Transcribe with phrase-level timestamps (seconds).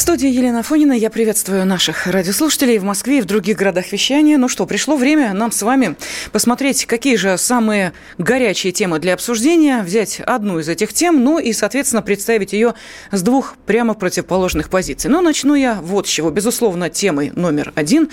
[0.00, 0.92] студии Елена Фонина.
[0.92, 4.38] Я приветствую наших радиослушателей в Москве и в других городах вещания.
[4.38, 5.96] Ну что, пришло время нам с вами
[6.32, 11.52] посмотреть, какие же самые горячие темы для обсуждения, взять одну из этих тем, ну и,
[11.52, 12.74] соответственно, представить ее
[13.10, 15.10] с двух прямо противоположных позиций.
[15.10, 16.30] Но начну я вот с чего.
[16.30, 18.08] Безусловно, темой номер один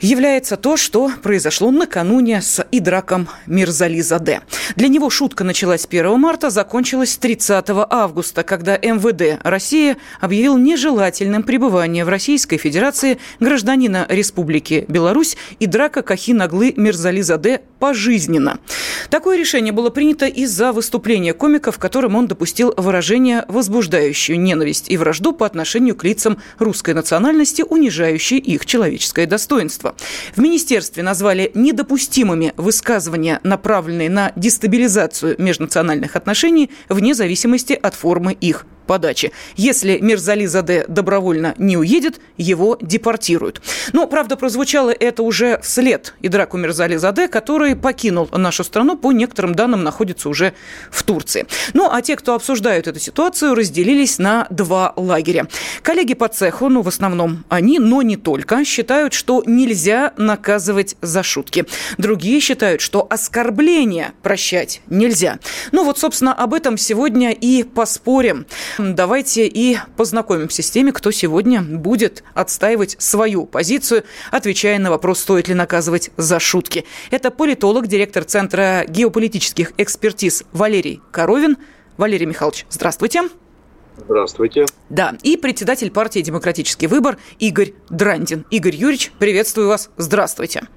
[0.00, 4.42] является то, что произошло накануне с Идраком Мирзализаде.
[4.76, 11.42] Для него шутка началась 1 марта, закончилась 30 августа, когда МВД России объявил нежелательным длительным
[11.42, 18.58] пребывания в Российской Федерации гражданина Республики Беларусь и драка Кахинаглы Мирзализаде пожизненно.
[19.10, 24.96] Такое решение было принято из-за выступления комика, в котором он допустил выражение, возбуждающую ненависть и
[24.96, 29.94] вражду по отношению к лицам русской национальности, унижающие их человеческое достоинство.
[30.36, 38.66] В министерстве назвали недопустимыми высказывания, направленные на дестабилизацию межнациональных отношений вне зависимости от формы их
[38.88, 39.30] подачи.
[39.54, 43.62] Если Мирзали Заде добровольно не уедет, его депортируют.
[43.92, 49.54] Но, правда, прозвучало это уже вслед Идраку Мирзали Заде, который покинул нашу страну, по некоторым
[49.54, 50.54] данным, находится уже
[50.90, 51.46] в Турции.
[51.74, 55.46] Ну, а те, кто обсуждают эту ситуацию, разделились на два лагеря.
[55.82, 61.22] Коллеги по цеху, ну, в основном они, но не только, считают, что нельзя наказывать за
[61.22, 61.66] шутки.
[61.98, 65.38] Другие считают, что оскорбления прощать нельзя.
[65.72, 68.46] Ну, вот, собственно, об этом сегодня и поспорим.
[68.78, 75.48] Давайте и познакомимся с теми, кто сегодня будет отстаивать свою позицию, отвечая на вопрос, стоит
[75.48, 76.84] ли наказывать за шутки.
[77.10, 81.56] Это политолог, директор Центра геополитических экспертиз Валерий Коровин.
[81.96, 83.22] Валерий Михайлович, здравствуйте.
[83.96, 84.64] Здравствуйте.
[84.88, 88.46] Да, и председатель партии «Демократический выбор» Игорь Драндин.
[88.50, 89.90] Игорь Юрьевич, приветствую вас.
[89.96, 90.68] Здравствуйте.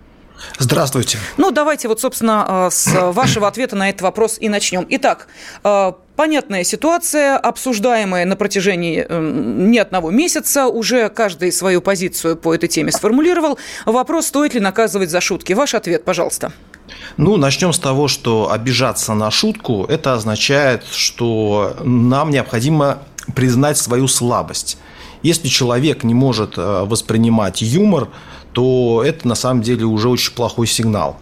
[0.57, 1.17] Здравствуйте.
[1.37, 4.85] Ну, давайте вот, собственно, с вашего ответа на этот вопрос и начнем.
[4.89, 5.27] Итак,
[5.63, 10.67] э, Понятная ситуация, обсуждаемая на протяжении э, не одного месяца.
[10.67, 13.57] Уже каждый свою позицию по этой теме сформулировал.
[13.87, 15.53] Вопрос, стоит ли наказывать за шутки.
[15.53, 16.51] Ваш ответ, пожалуйста.
[17.17, 22.99] Ну, начнем с того, что обижаться на шутку– это означает, что нам необходимо
[23.33, 24.77] признать свою слабость.
[25.23, 28.09] Если человек не может э, воспринимать юмор,
[28.53, 31.17] то это на самом деле уже очень плохой сигнал.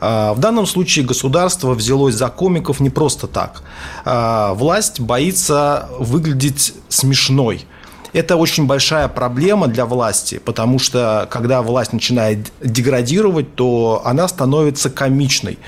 [0.00, 3.62] А, в данном случае государство взялось за комиков не просто так.
[4.04, 7.66] А, власть боится выглядеть смешной–
[8.12, 14.90] это очень большая проблема для власти, потому что когда власть начинает деградировать, то она становится
[14.90, 15.58] комичной.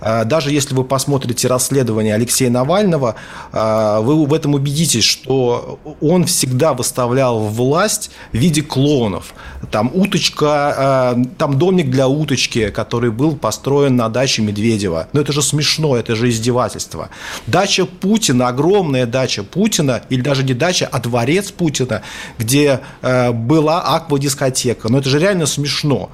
[0.00, 3.16] А, даже если вы посмотрите расследование Алексея Навального,
[3.52, 9.34] а, вы в этом убедитесь, что он всегда выставлял власть в виде клоунов.
[9.70, 15.08] Там уточка, а, там домик для уточки, который был построен на даче Медведева.
[15.12, 17.08] Но это же смешно, это же издевательство.
[17.46, 22.02] Дача Путина, огромная дача Путина, или даже не дача, а дворец Путина,
[22.38, 24.88] где была аквадискотека.
[24.88, 26.10] Но это же реально смешно.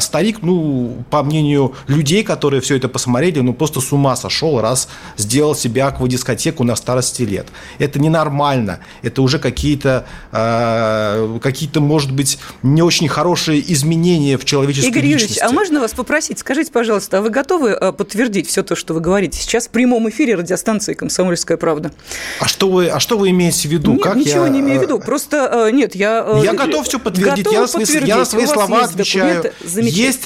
[0.00, 4.88] Старик, ну, по мнению людей, которые все это посмотрели, ну, просто с ума сошел, раз
[5.16, 7.46] сделал себе аквадискотеку на старости лет.
[7.78, 8.80] Это ненормально.
[9.02, 15.38] Это уже какие-то, э, какие-то, может быть, не очень хорошие изменения в человеческой Игорь личности.
[15.38, 18.94] Юрьевич, а можно вас попросить, скажите, пожалуйста, а вы готовы э, подтвердить все то, что
[18.94, 21.92] вы говорите сейчас в прямом эфире радиостанции «Комсомольская правда»?
[22.40, 23.92] А что вы, а что вы имеете в виду?
[23.92, 24.50] Нет, как ничего я...
[24.50, 24.98] не имею в виду.
[24.98, 26.26] Просто, нет, я...
[26.42, 27.46] Я готов все подтвердить.
[27.50, 29.52] Я, на свои, я на свои слова отвечаю.
[29.64, 30.24] Есть,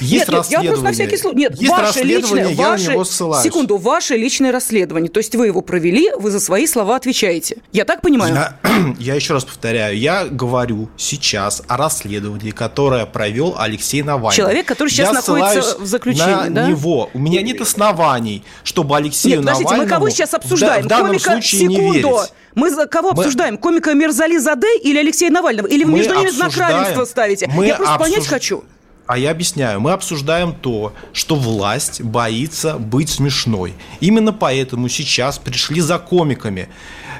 [0.00, 0.40] есть нет, расследование.
[0.40, 1.36] Нет, я просто на всякий случай.
[1.36, 3.44] Нет, есть ваше личное, я на него ссылаюсь.
[3.44, 5.10] Секунду, ваше личное расследование.
[5.10, 7.58] То есть вы его провели, вы за свои слова отвечаете.
[7.72, 8.34] Я так понимаю?
[8.34, 8.56] Я,
[8.98, 14.36] я еще раз повторяю, я говорю сейчас о расследовании, которое провел Алексей Навальный.
[14.36, 16.68] Человек, который сейчас я находится в заключении, на да?
[16.68, 17.10] него.
[17.14, 19.88] У меня нет оснований, чтобы Алексею нет, подождите, Навальному...
[19.88, 20.84] мы кого сейчас обсуждаем?
[20.84, 21.82] В данном Комика, случае секунду.
[21.82, 22.32] не верить.
[22.54, 23.22] Мы за кого мы...
[23.22, 23.58] обсуждаем?
[23.58, 25.66] Комика Мирзали Заде или Алексея Навального?
[25.66, 27.48] Или вы между ними знак равенства ставите?
[27.52, 28.10] Мы я просто обсуж...
[28.10, 28.64] понять хочу.
[29.06, 33.74] А я объясняю, мы обсуждаем то, что власть боится быть смешной.
[34.00, 36.68] Именно поэтому сейчас пришли за комиками.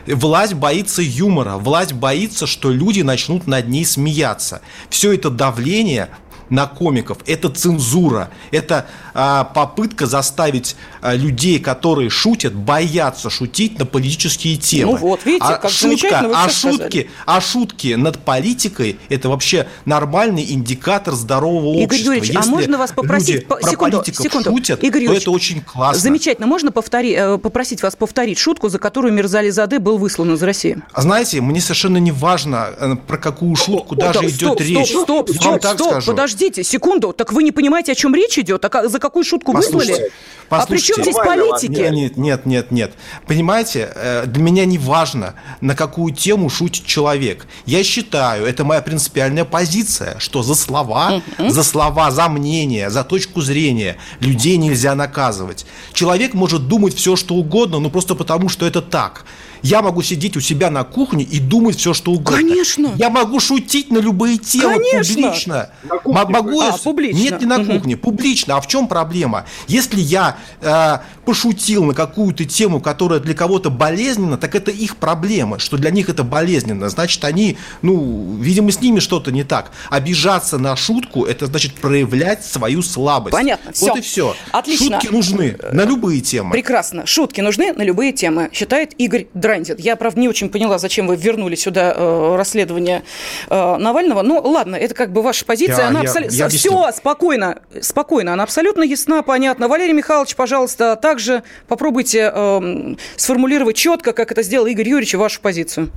[0.06, 4.62] Власть боится юмора, власть боится, что люди начнут над ней смеяться.
[4.90, 6.10] Все это давление
[6.50, 7.18] на комиков.
[7.26, 8.30] Это цензура.
[8.50, 14.92] Это а, попытка заставить а, людей, которые шутят, бояться шутить на политические темы.
[14.92, 16.76] Ну вот, видите, а как шутка, вы а сказали.
[16.76, 22.12] шутки, а шутки над политикой– это вообще нормальный индикатор здорового Игорь общества.
[22.12, 24.50] Юрьевич, а Если можно вас попросить по- секунду, секунду.
[24.50, 26.00] шутят, Игорь Юрьевич, это очень классно.
[26.00, 26.46] Замечательно.
[26.46, 30.78] Можно повтори, э, попросить вас повторить шутку, за которую Мирзали Заде был выслан из России?
[30.92, 34.88] А знаете, мне совершенно не важно, э, про какую шутку даже Так, идет стоп, речь.
[34.90, 36.12] Стоп, стоп, Я стоп, вам так стоп, скажу.
[36.36, 37.12] Подождите, секунду.
[37.12, 38.64] Так вы не понимаете, о чем речь идет?
[38.64, 40.12] А за какую шутку Послушайте, выслали?
[40.48, 41.80] А при чем здесь политики?
[41.80, 42.92] Нет, нет, нет, нет, нет.
[43.26, 47.46] Понимаете, э, для меня не важно, на какую тему шутит человек.
[47.64, 53.40] Я считаю, это моя принципиальная позиция, что за слова, за слова, за мнение, за точку
[53.40, 55.66] зрения людей нельзя наказывать.
[55.92, 59.24] Человек может думать все, что угодно, но просто потому, что это так.
[59.62, 62.36] Я могу сидеть у себя на кухне и думать все, что угодно.
[62.38, 62.92] Конечно.
[62.96, 65.14] Я могу шутить на любые темы Конечно.
[65.22, 65.70] публично.
[65.84, 67.18] На кухне Могу А, я- публично.
[67.18, 68.56] Нет, не на кухне, публично.
[68.56, 69.44] А в чем проблема?
[69.68, 75.58] Если я э, пошутил на какую-то тему, которая для кого-то болезненна, так это их проблема,
[75.58, 76.88] что для них это болезненно.
[76.88, 79.72] Значит, они, ну, видимо, с ними что-то не так.
[79.90, 83.32] Обижаться на шутку, это значит проявлять свою слабость.
[83.32, 83.96] Понятно, Вот всё.
[83.96, 84.36] и все.
[84.52, 85.00] Отлично.
[85.00, 86.52] Шутки нужны на любые темы.
[86.52, 87.06] Прекрасно.
[87.06, 89.76] Шутки нужны на любые темы, считает Игорь Драндин.
[89.78, 93.04] Я, правда, не очень поняла, зачем вы вернули сюда э, расследование
[93.48, 94.22] э, Навального.
[94.22, 95.78] Ну, ладно, это как бы ваша позиция.
[95.78, 96.34] Я- она я- абсолютно...
[96.34, 96.70] я объясню.
[96.72, 98.32] Все, спокойно, спокойно.
[98.32, 99.68] Она абсолютно ясна, понятна.
[99.68, 105.90] Валерий Михайлович, пожалуйста, также попробуйте эм, сформулировать четко, как это сделал Игорь Юрьевич, вашу позицию.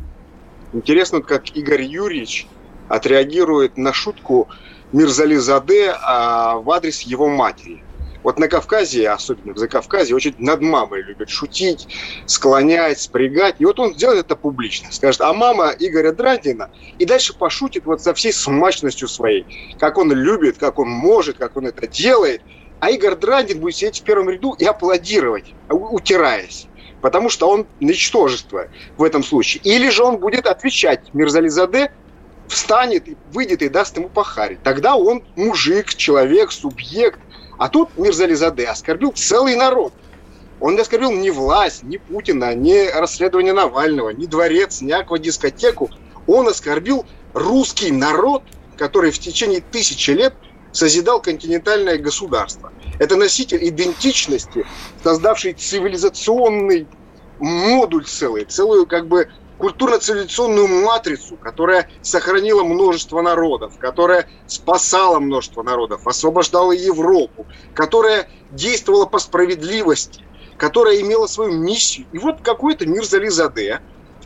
[0.74, 2.46] Интересно, как Игорь Юрьевич
[2.88, 4.48] отреагирует на шутку
[4.92, 7.84] Мирзали Заде а, в адрес его матери.
[8.24, 11.88] Вот на Кавказе, особенно в Закавказье, очень над мамой любят шутить,
[12.26, 13.56] склонять, спрягать.
[13.60, 14.92] И вот он сделает это публично.
[14.92, 19.76] Скажет, а мама Игоря Драндина и дальше пошутит вот со всей смачностью своей.
[19.80, 22.42] Как он любит, как он может, как он это делает.
[22.82, 26.68] А Игорь Драндин будет сидеть в первом ряду и аплодировать, утираясь.
[27.02, 28.68] Потому что он ничтожество
[28.98, 29.62] в этом случае.
[29.64, 31.92] Или же он будет отвечать Мирзализаде,
[32.50, 34.62] встанет, выйдет и даст ему похарить.
[34.64, 37.20] Тогда он мужик, человек, субъект.
[37.60, 39.94] А тут Мирзализаде оскорбил целый народ.
[40.62, 45.90] Он не оскорбил ни власть, ни Путина, ни расследование Навального, ни дворец, ни аквадискотеку.
[46.26, 48.44] Он оскорбил русский народ,
[48.78, 50.34] который в течение тысячи лет
[50.72, 52.72] созидал континентальное государство.
[52.98, 54.66] Это носитель идентичности,
[55.04, 56.88] создавший цивилизационный
[57.40, 59.28] модуль целый, целую как бы
[59.60, 69.20] культурно-цивилизационную матрицу, которая сохранила множество народов, которая спасала множество народов, освобождала Европу, которая действовала по
[69.20, 72.08] справедливости, которая имела свою миссию.
[72.12, 73.82] И вот какой-то мир Зализаде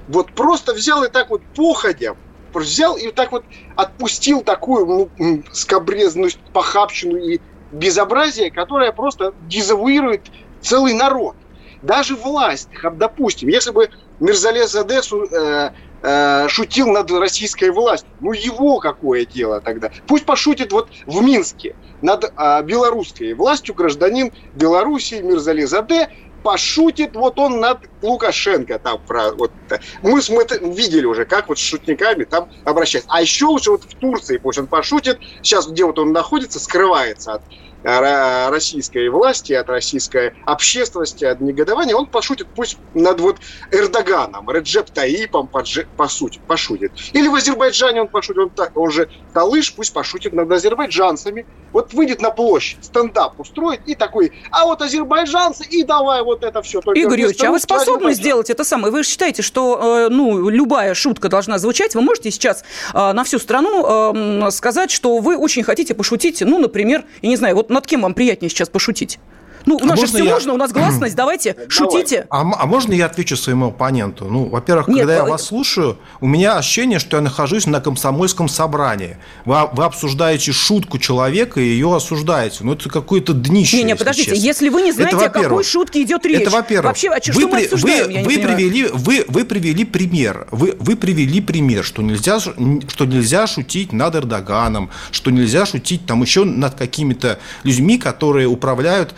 [0.05, 2.15] вот просто взял и так вот походя,
[2.53, 3.45] взял и так вот
[3.75, 7.39] отпустил такую ну, м, скобрезность, похабщину и
[7.71, 10.27] безобразие, которое просто дезавуирует
[10.59, 11.37] целый народ.
[11.83, 15.71] Даже власть, допустим, если бы Мирзале Задесу э,
[16.01, 19.89] э, шутил над российской властью, ну его какое дело тогда?
[20.07, 26.07] Пусть пошутит вот в Минске над э, белорусской властью гражданин Белоруссии Мирзале Заде
[26.41, 29.53] пошутит вот он над Лукашенко там про вот
[30.01, 30.45] мы, мы
[30.75, 34.59] видели уже как вот с шутниками там обращаться а еще лучше вот в Турции пусть
[34.59, 37.43] он пошутит сейчас где вот он находится скрывается от
[37.83, 43.37] российской власти от российской общественности от негодования он пошутит пусть над вот
[43.71, 49.09] Эрдоганом Реджеп Таипом по сути пошутит или в Азербайджане он пошутит он, так, он же
[49.33, 54.81] Талыш пусть пошутит над азербайджанцами вот выйдет на площадь стендап устроит и такой а вот
[54.81, 58.91] азербайджанцы и давай вот это все только Игорь Юрьевич, а вы способны сделать это самое?
[58.91, 61.95] Вы же считаете, что э, ну, любая шутка должна звучать?
[61.95, 62.63] Вы можете сейчас
[62.93, 67.35] э, на всю страну э, сказать, что вы очень хотите пошутить, ну, например, я не
[67.35, 69.19] знаю, вот над кем вам приятнее сейчас пошутить?
[69.65, 72.25] Ну, у нас же можно все я- можно, у нас гласность, давайте, шутите.
[72.29, 74.25] А, а можно я отвечу своему оппоненту?
[74.29, 77.79] Ну, во-первых, Нет, когда я э, вас слушаю, у меня ощущение, что я нахожусь на
[77.81, 79.17] комсомольском собрании.
[79.45, 82.59] Вы, вы обсуждаете шутку человека и ее осуждаете.
[82.61, 83.77] Ну, это какое-то днище.
[83.77, 84.43] Не-не, если подождите, честно.
[84.45, 86.41] если вы не Это знаете, о какой шутке идет речь.
[86.41, 86.85] Это во-первых.
[86.91, 88.55] Вообще, а чё- вы, что мы при- обсуждаем, вы, я не вы понимаю.
[88.57, 90.47] привели, вы, вы привели пример.
[90.51, 96.21] Вы, вы привели пример, что нельзя, что нельзя шутить над Эрдоганом, что нельзя шутить там
[96.21, 99.13] еще над какими-то людьми, которые управляют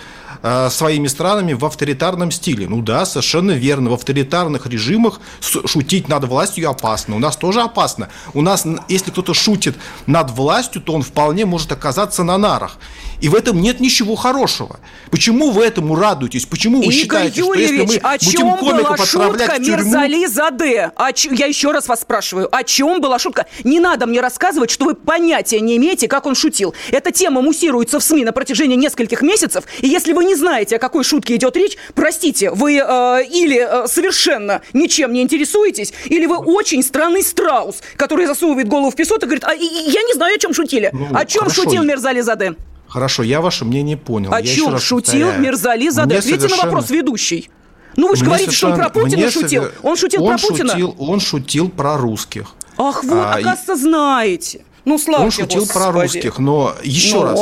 [0.45, 2.67] э, своими странами в авторитарном стиле.
[2.69, 3.89] Ну да, совершенно верно.
[3.89, 7.15] В авторитарных режимах шутить над властью опасно.
[7.15, 8.09] У нас тоже опасно.
[8.33, 9.75] У нас, если кто-то шутит
[10.05, 12.77] над властью, то он вполне может оказаться на нарах.
[13.21, 14.79] И в этом нет ничего хорошего.
[15.11, 16.45] Почему вы этому радуетесь?
[16.45, 19.61] Почему вы Игорь считаете, Юрьевич, что если мы о будем чем комиков была отправлять шутка
[19.61, 19.83] в тюрьму...
[19.83, 20.91] Мирзали Заде?
[20.95, 23.45] О ч- Я еще раз вас спрашиваю, о чем была шутка?
[23.63, 26.73] Не надо мне рассказывать, что вы понятия не имеете, как он шутил.
[26.91, 30.79] Эта тема муссируется в СМИ на протяжении нескольких месяцев, и если вы не знаете, о
[30.79, 36.37] какой шутке идет речь, простите, вы э, или э, совершенно ничем не интересуетесь, или вы
[36.37, 40.35] очень странный страус, который засовывает голову в песок и говорит, а, и я не знаю,
[40.35, 40.89] о чем шутили.
[40.93, 41.63] Ну, о чем хорошо.
[41.63, 42.55] шутил Мирзали Заде?
[42.95, 44.33] Хорошо, я ваше мнение понял.
[44.33, 45.41] О Я чем шутил повторяю.
[45.41, 46.05] Мирзали Заде?
[46.07, 47.49] Мне Ответьте на совершенно- вопрос ведущий.
[47.97, 49.63] Ну вы же мне говорите, что он про Путина мне шутил.
[49.63, 50.69] сове- Он шутил он про Путина?
[50.71, 52.45] Шутил, он шутил про русских.
[52.77, 54.63] Ах, вот, А, и- оказывается, знаете.
[54.85, 57.23] Ну, слава он шутил про русских, но еще Но?
[57.25, 57.39] раз.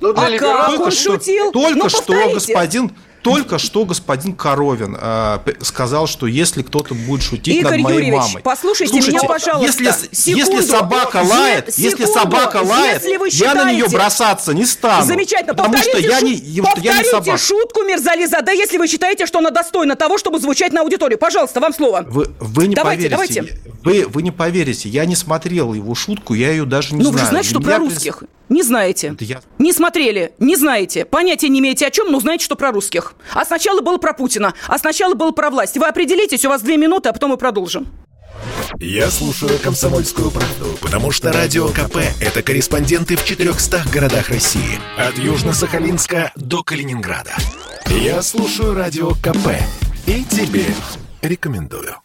[0.00, 1.50] Ну, А как он что, шутил?
[1.50, 2.90] Только Ну, что господин
[3.24, 8.20] только что господин Коровин э, сказал, что если кто-то будет шутить Игорь над моей Юрьевич,
[8.20, 8.42] мамой.
[8.42, 9.82] послушайте меня, пожалуйста.
[9.82, 10.52] Если, Секунду.
[10.58, 12.12] если собака лает, если секунду.
[12.12, 15.06] собака лает, Если вы я на нее считаете- бросаться не стану.
[15.06, 15.54] Замечательно.
[15.54, 17.38] Потому что я не, я- я не повторите собака.
[17.38, 21.18] шутку Мирзали Заде, если вы считаете, что она достойна того, чтобы звучать на аудиторию.
[21.18, 22.04] Пожалуйста, вам слово.
[22.08, 23.40] Вы, вы не Давайте, поверите.
[23.42, 23.60] давайте.
[23.82, 24.88] Вы, вы не поверите.
[24.90, 27.14] Я не смотрел его шутку, я ее даже не ну, знаю.
[27.14, 28.22] вы же знаете, что про русских.
[28.50, 29.16] Не знаете.
[29.20, 31.06] Я- Не смотрели, не знаете.
[31.06, 33.13] Понятия не имеете о чем, но знаете, что про русских.
[33.32, 35.76] А сначала было про Путина, а сначала было про власть.
[35.76, 37.86] Вы определитесь, у вас две минуты, а потом мы продолжим.
[38.80, 44.80] Я слушаю «Комсомольскую правду», потому что «Радио КП»— это корреспонденты в 400 городах России.
[44.98, 47.34] От Южно-Сахалинска до Калининграда.
[47.86, 49.48] Я слушаю «Радио КП»
[50.06, 50.66] и тебе
[51.22, 51.96] рекомендую.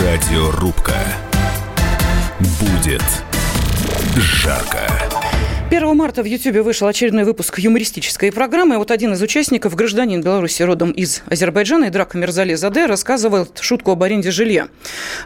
[0.00, 1.27] Радиорубка.
[2.40, 3.02] Будет
[4.16, 5.17] жарко.
[5.70, 8.78] 1 марта в Ютьюбе вышел очередной выпуск юмористической программы.
[8.78, 14.02] Вот один из участников, гражданин Беларуси родом из Азербайджана, Идрак Мирзали Заде, рассказывал шутку об
[14.02, 14.68] аренде жилья.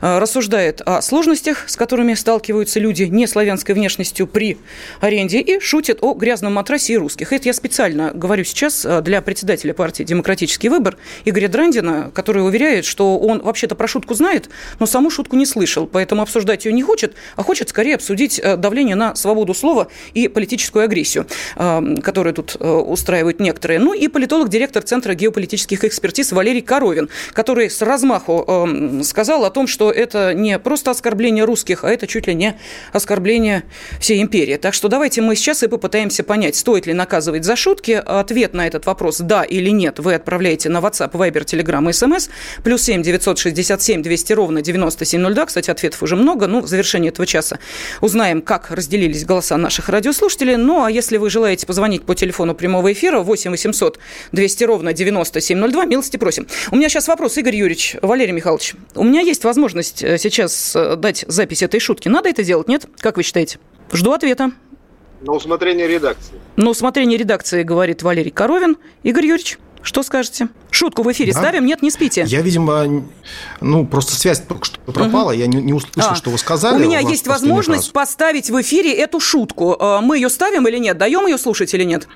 [0.00, 4.58] Э, Рассуждает о сложностях, с которыми сталкиваются люди не славянской внешностью при
[5.00, 7.32] аренде, и шутит о грязном матрасе и русских.
[7.32, 12.84] Это я специально говорю сейчас э, для председателя партии «Демократический выбор» Игоря Драндина, который уверяет,
[12.84, 16.82] что он вообще-то про шутку знает, но саму шутку не слышал, поэтому обсуждать ее не
[16.82, 22.34] хочет, а хочет скорее обсудить э, давление на свободу слова и политическую агрессию, э, которую
[22.34, 23.78] тут э, устраивают некоторые.
[23.78, 29.50] Ну и политолог, директор Центра геополитических экспертиз Валерий Коровин, который с размаху э, сказал о
[29.50, 32.56] том, что это не просто оскорбление русских, а это чуть ли не
[32.92, 33.64] оскорбление
[34.00, 34.56] всей империи.
[34.56, 38.02] Так что давайте мы сейчас и попытаемся понять, стоит ли наказывать за шутки.
[38.04, 42.30] Ответ на этот вопрос «да» или «нет» вы отправляете на WhatsApp, Viber, Telegram SMS.
[42.64, 45.46] Плюс 7 967 200 ровно 9702.
[45.46, 46.46] Кстати, ответов уже много.
[46.46, 47.58] Ну, в завершении этого часа
[48.00, 50.21] узнаем, как разделились голоса наших радиослушателей.
[50.56, 53.98] Ну, а если вы желаете позвонить по телефону прямого эфира 8 800
[54.32, 56.46] 200 ровно 9702, милости просим.
[56.70, 58.74] У меня сейчас вопрос, Игорь Юрьевич, Валерий Михайлович.
[58.94, 62.08] У меня есть возможность э, сейчас э, дать запись этой шутки.
[62.08, 62.86] Надо это делать, нет?
[62.98, 63.58] Как вы считаете?
[63.92, 64.52] Жду ответа.
[65.22, 66.34] На усмотрение редакции.
[66.56, 68.76] На усмотрение редакции говорит Валерий Коровин.
[69.02, 70.48] Игорь Юрьевич, что скажете?
[70.70, 71.40] Шутку в эфире Да.
[71.40, 71.66] ставим?
[71.66, 72.24] Нет, не спите.
[72.26, 73.04] Я, видимо,
[73.60, 76.76] ну, просто связь только что пропала, я не, не услышал, А, что вы сказали.
[76.76, 77.92] У меня вас есть возможность раз.
[77.92, 79.76] поставить в эфире эту шутку.
[79.78, 80.98] Э, Мы ее ставим или нет?
[80.98, 82.08] Даем ее слушать или нет?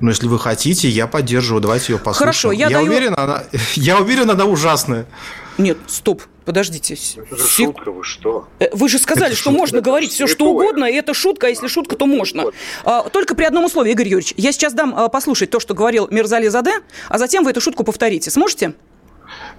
[0.00, 2.18] Ну, если вы хотите, я поддерживаю, давайте ее послушаем.
[2.18, 5.06] Хорошо, я даю- уверен, она, я уверен, она ужасная.
[5.58, 6.94] Нет, стоп, подождите.
[6.94, 8.48] Это же Сек- шутка, вы что?
[8.58, 9.58] Э, Вы же сказали, Это что шутка.
[9.58, 12.44] можно Это говорить все, что угодно, и это шутка, а если шутка, то можно.
[12.84, 14.32] А, Только при одном условии, Игорь Юрьевич.
[14.38, 16.72] Я сейчас дам а, послушать то, что говорил Мирзали Заде,
[17.10, 18.30] а затем вы эту шутку повторите.
[18.30, 18.72] Сможете?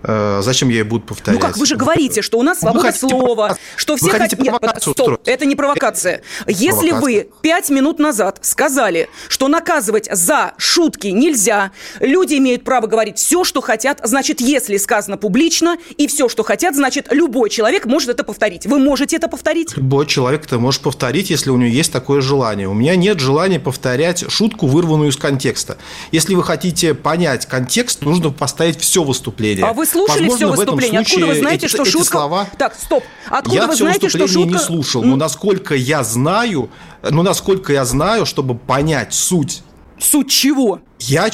[0.04, 1.40] Э, зачем я ее буду повторять?
[1.42, 4.82] Ну как, вы же говорите, что у нас свобода слова, что все хотите хот- Нет,
[4.82, 6.22] стоп, это не провокация.
[6.48, 13.18] Если вы пять минут назад сказали, что наказывать за шутки нельзя, люди имеют право говорить
[13.18, 18.10] все, что хотят, значит, если сказано публично, и все, что хотят, значит, любой человек может
[18.10, 18.66] это повторить.
[18.66, 19.76] Вы можете это повторить?
[19.76, 22.68] Любой человек это может повторить, если у него есть такое желание.
[22.68, 25.78] У меня нет желания повторять шутку, вырванную из контекста.
[26.12, 29.59] Если вы хотите понять контекст, нужно поставить все выступление.
[29.64, 31.00] А вы слушали Возможно, все выступление?
[31.02, 32.08] Откуда вы знаете, эти- что эти шутка...
[32.12, 33.04] слова- Так, стоп.
[33.30, 34.72] Откуда я вы все знаете, что выступление шутка...
[34.74, 36.70] не слушал, но насколько я знаю,
[37.10, 39.64] ну насколько я знаю, чтобы понять суть,
[40.00, 40.80] Суть чего?
[41.00, 41.30] я,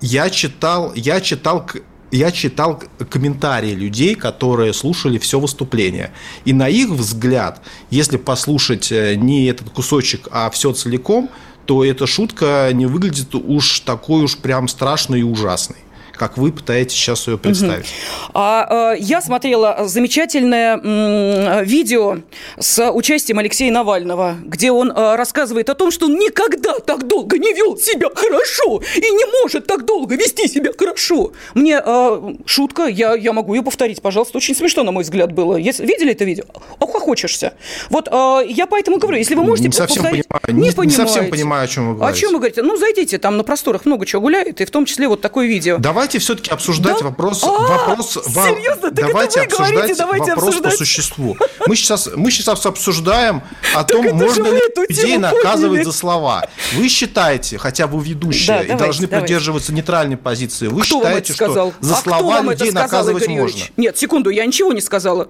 [0.00, 1.68] я читал, я читал,
[2.10, 6.12] я читал комментарии людей, которые слушали все выступление.
[6.44, 11.30] И на их взгляд, если послушать э, не этот кусочек, а все целиком,
[11.66, 15.76] то эта шутка не выглядит уж такой уж прям страшной и ужасной
[16.18, 17.86] как вы пытаетесь сейчас ее представить.
[17.86, 18.32] Угу.
[18.34, 22.18] А, э, я смотрела замечательное м, видео
[22.58, 27.38] с участием Алексея Навального, где он э, рассказывает о том, что он никогда так долго
[27.38, 31.32] не вел себя хорошо и не может так долго вести себя хорошо.
[31.54, 35.56] Мне э, шутка, я, я могу ее повторить, пожалуйста, очень смешно, на мой взгляд, было.
[35.56, 36.44] Если, видели это видео?
[36.80, 37.54] Охохочешься.
[37.90, 40.26] Вот э, я поэтому говорю, если вы можете не совсем повторить...
[40.28, 42.18] Понимаю, не, не, не совсем понимаю, о чем вы говорите.
[42.18, 42.62] О чем вы говорите?
[42.62, 45.78] Ну, зайдите, там на просторах много чего гуляет, и в том числе вот такое видео.
[45.78, 47.04] Давайте все-таки обсуждать да?
[47.04, 47.44] вопрос...
[47.44, 48.90] А, вопрос серьезно?
[48.90, 50.72] Так давайте это вы обсуждать говорите, давайте вопрос обсуждать.
[50.72, 51.36] по существу.
[51.66, 53.42] Мы сейчас, мы сейчас обсуждаем
[53.74, 56.48] о том, можно ли людей наказывать за слова.
[56.74, 62.00] Вы считаете, хотя вы ведущие, и должны придерживаться нейтральной позиции, вы считаете, что за а
[62.00, 63.60] слова людей наказывать можно?
[63.76, 65.28] Нет, секунду, я ничего не сказала.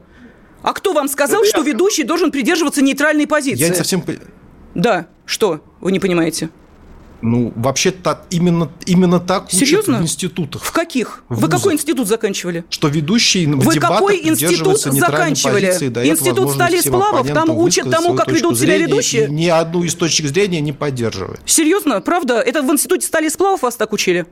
[0.63, 3.61] А кто вам сказал, что ведущий должен придерживаться нейтральной позиции?
[3.61, 4.05] Я не совсем...
[4.75, 5.61] Да, что?
[5.81, 6.51] Вы не понимаете?
[7.21, 9.95] Ну, вообще-то именно, именно так Серьезно?
[9.95, 10.63] учат в институтах.
[10.63, 11.25] В каких?
[11.29, 12.65] В Вы какой институт заканчивали?
[12.71, 15.67] Что ведущий в Вы какой институт заканчивали?
[15.67, 19.29] Позиции, институт стали сплавов, там учат тому, как ведут себя ведущие?
[19.29, 21.41] Ни одну из точек зрения не поддерживает.
[21.45, 22.01] Серьезно?
[22.01, 22.41] Правда?
[22.41, 24.27] Это в институте стали сплавов вас так учили?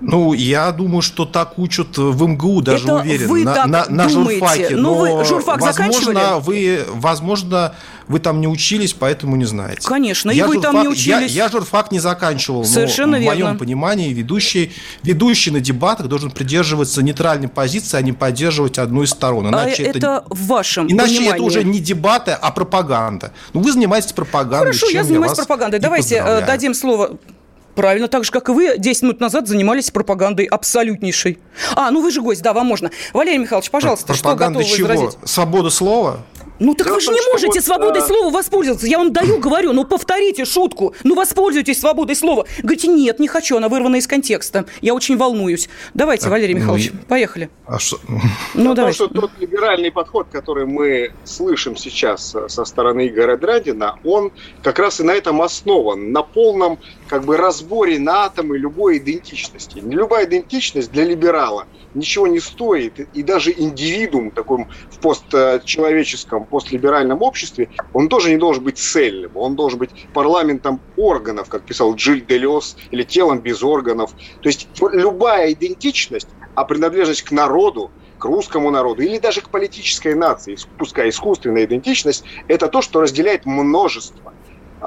[0.00, 3.86] Ну, я думаю, что так учат в МГУ, даже Это уверен, вы на, так на,
[3.88, 4.40] на думаете.
[4.40, 4.76] журфаке.
[4.76, 7.74] Ну, Но, вы журфак возможно, вы, возможно,
[8.08, 9.86] вы там не учились, поэтому не знаете.
[9.86, 11.32] Конечно, я и вы журфак, там не учились.
[11.32, 13.34] Я, я журфак не заканчивал, Совершенно но верно.
[13.34, 14.72] в моем понимании ведущий,
[15.02, 19.48] ведущий на дебатах должен придерживаться нейтральной позиции, а не поддерживать одну из сторон.
[19.48, 21.34] Иначе а это, это в вашем Иначе понимании.
[21.34, 23.32] это уже не дебаты, а пропаганда.
[23.52, 24.72] Ну, вы занимаетесь пропагандой.
[24.72, 25.80] Хорошо, я занимаюсь пропагандой.
[25.80, 27.18] Давайте э, дадим слово
[27.76, 31.38] Правильно, так же, как и вы 10 минут назад занимались пропагандой абсолютнейшей.
[31.74, 32.90] А, ну вы же гость, да, вам можно.
[33.12, 34.88] Валерий Михайлович, пожалуйста, Пропаганда что готовы чего?
[34.88, 35.28] возразить?
[35.28, 36.20] Свобода слова?
[36.58, 38.06] Ну так Дело вы же не можете вот, свободой а...
[38.06, 38.86] слова воспользоваться.
[38.86, 40.94] Я вам даю, говорю, ну повторите шутку.
[41.04, 42.46] Ну воспользуйтесь свободой слова.
[42.58, 44.66] Говорите, нет, не хочу, она вырвана из контекста.
[44.80, 45.68] Я очень волнуюсь.
[45.94, 47.50] Давайте, а, Валерий Михайлович, ну, поехали.
[47.66, 47.98] А что?
[48.54, 48.96] Ну, давайте.
[48.96, 54.32] что тот либеральный подход, который мы слышим сейчас со стороны Игоря Драндина, он
[54.62, 59.78] как раз и на этом основан, на полном как бы разборе на атомы любой идентичности.
[59.78, 67.68] Любая идентичность для либерала ничего не стоит, и даже индивидуум таком в постчеловеческом, постлиберальном обществе,
[67.92, 72.76] он тоже не должен быть цельным, он должен быть парламентом органов, как писал Джиль Делес,
[72.90, 74.12] или телом без органов.
[74.42, 80.14] То есть любая идентичность, а принадлежность к народу, к русскому народу или даже к политической
[80.14, 84.32] нации, пускай искусственная идентичность, это то, что разделяет множество.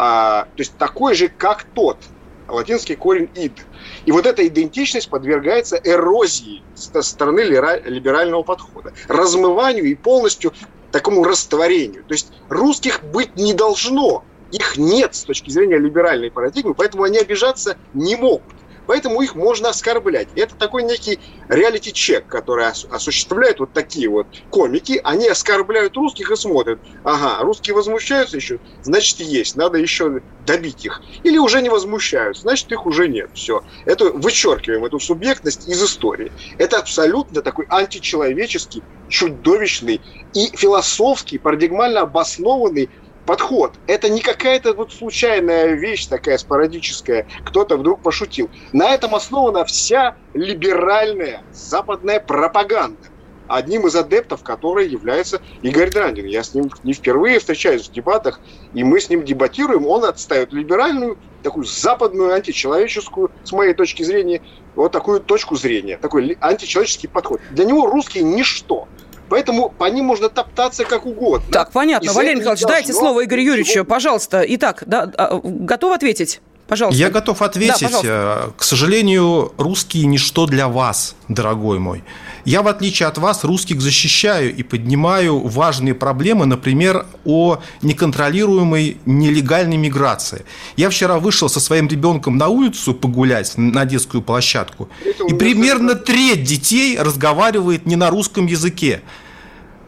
[0.01, 2.05] А, то есть такой же, как тот,
[2.47, 3.67] латинский корень «ид».
[4.05, 10.53] И вот эта идентичность подвергается эрозии со стороны либерального подхода, размыванию и полностью
[10.89, 12.05] такому растворению.
[12.05, 17.17] То есть русских быть не должно, их нет с точки зрения либеральной парадигмы, поэтому они
[17.17, 18.55] обижаться не могут.
[18.89, 20.29] Поэтому их можно оскорблять.
[20.33, 24.99] Это такой некий реалити-чек, который осуществляют вот такие вот комики.
[25.03, 26.79] Они оскорбляют русских и смотрят.
[27.03, 31.01] Ага, русские возмущаются еще, значит есть, надо еще добить их.
[31.21, 33.29] Или уже не возмущаются, значит их уже нет.
[33.31, 33.61] Все.
[33.85, 36.31] Это вычеркиваем эту субъектность из истории.
[36.57, 40.01] Это абсолютно такой античеловеческий, чудовищный
[40.33, 42.89] и философский, парадигмально обоснованный
[43.25, 43.73] подход.
[43.87, 48.49] Это не какая-то вот случайная вещь такая спорадическая, кто-то вдруг пошутил.
[48.73, 53.09] На этом основана вся либеральная западная пропаганда
[53.49, 56.25] одним из адептов которой является Игорь Драндин.
[56.25, 58.39] Я с ним не впервые встречаюсь в дебатах,
[58.73, 59.87] и мы с ним дебатируем.
[59.87, 64.41] Он отстает либеральную, такую западную, античеловеческую, с моей точки зрения,
[64.75, 67.41] вот такую точку зрения, такой античеловеческий подход.
[67.51, 68.87] Для него русские– ничто.
[69.29, 71.45] Поэтому по ним можно топтаться как угодно.
[71.51, 72.11] Так, понятно.
[72.13, 74.43] Валерий Михайлович, дайте слово Игорю Юрьевичу, пожалуйста.
[74.47, 76.41] Итак, да, а, готов ответить?
[76.67, 76.99] Пожалуйста.
[76.99, 77.89] Я готов ответить.
[78.03, 82.03] Да, К сожалению, русские ничто для вас, дорогой мой.
[82.45, 89.77] Я, в отличие от вас, русских защищаю и поднимаю важные проблемы, например, о неконтролируемой нелегальной
[89.77, 90.45] миграции.
[90.77, 94.89] Я вчера вышел со своим ребенком на улицу погулять, на детскую площадку,
[95.27, 99.01] и примерно треть детей разговаривает не на русском языке.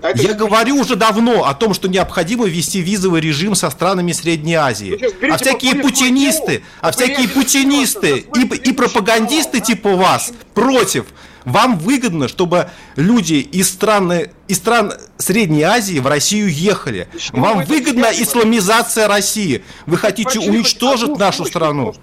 [0.01, 4.55] А Я говорю уже давно о том, что необходимо ввести визовый режим со странами Средней
[4.55, 4.99] Азии.
[5.31, 11.05] А всякие путинисты, а всякие путинисты и, и пропагандисты типа вас против
[11.45, 14.13] вам выгодно, чтобы люди из стран,
[14.47, 17.07] из стран Средней Азии в Россию ехали.
[17.11, 19.63] Почему Вам выгодна исламизация России.
[19.85, 21.93] Вы хотите Почему уничтожить нашу страну.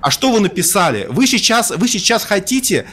[0.00, 1.06] А что вы написали?
[1.08, 2.86] Вы сейчас, вы сейчас хотите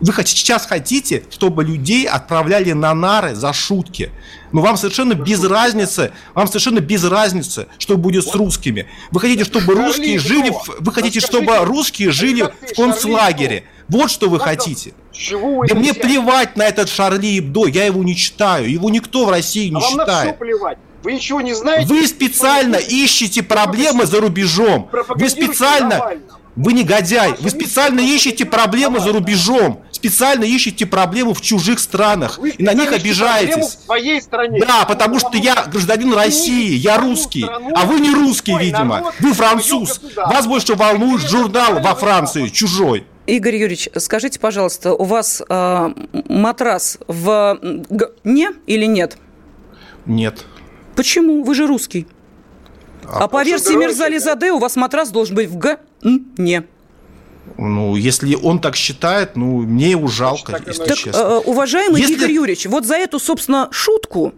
[0.00, 4.10] вы сейчас хотите, чтобы людей отправляли на нары за шутки.
[4.52, 8.86] Но вам совершенно без разницы, вам совершенно без разницы, что будет с русскими.
[9.10, 13.64] Вы хотите, чтобы русские жили, вы хотите, чтобы русские жили в концлагере.
[13.88, 14.94] Вот что вы хотите.
[15.12, 18.70] Чего да мне плевать на этот Шарли Ибдо, я его не читаю.
[18.70, 20.08] Его никто в России не а читает.
[20.08, 20.78] Вам на все плевать.
[21.02, 21.86] Вы ничего не знаете?
[21.86, 24.90] Вы специально ищете проблемы за рубежом.
[25.10, 26.14] Вы специально...
[26.56, 27.34] Вы негодяй.
[27.38, 29.84] Вы специально ищете проблемы за рубежом.
[29.92, 32.40] Специально ищете проблемы в чужих странах.
[32.42, 33.76] И на них обижаетесь.
[33.76, 34.60] В своей стране.
[34.66, 37.44] Да, потому что я гражданин России, я русский.
[37.44, 39.12] А вы не русский, видимо.
[39.20, 40.00] Вы француз.
[40.16, 43.06] Вас больше волнует журнал во Франции, чужой.
[43.26, 45.94] Игорь Юрьевич, скажите, пожалуйста, у вас э,
[46.28, 47.58] матрас в
[48.22, 49.18] не или нет?
[50.06, 50.44] Нет.
[50.94, 51.42] Почему?
[51.42, 52.06] Вы же русский.
[53.04, 56.64] А, а по версии Мирзали Заде у вас матрас должен быть в Г, не.
[57.58, 61.18] Ну, если он так считает, ну, мне его жалко, Значит, если так, честно.
[61.18, 62.14] Э, уважаемый если...
[62.14, 64.34] Игорь Юрьевич, вот за эту, собственно, шутку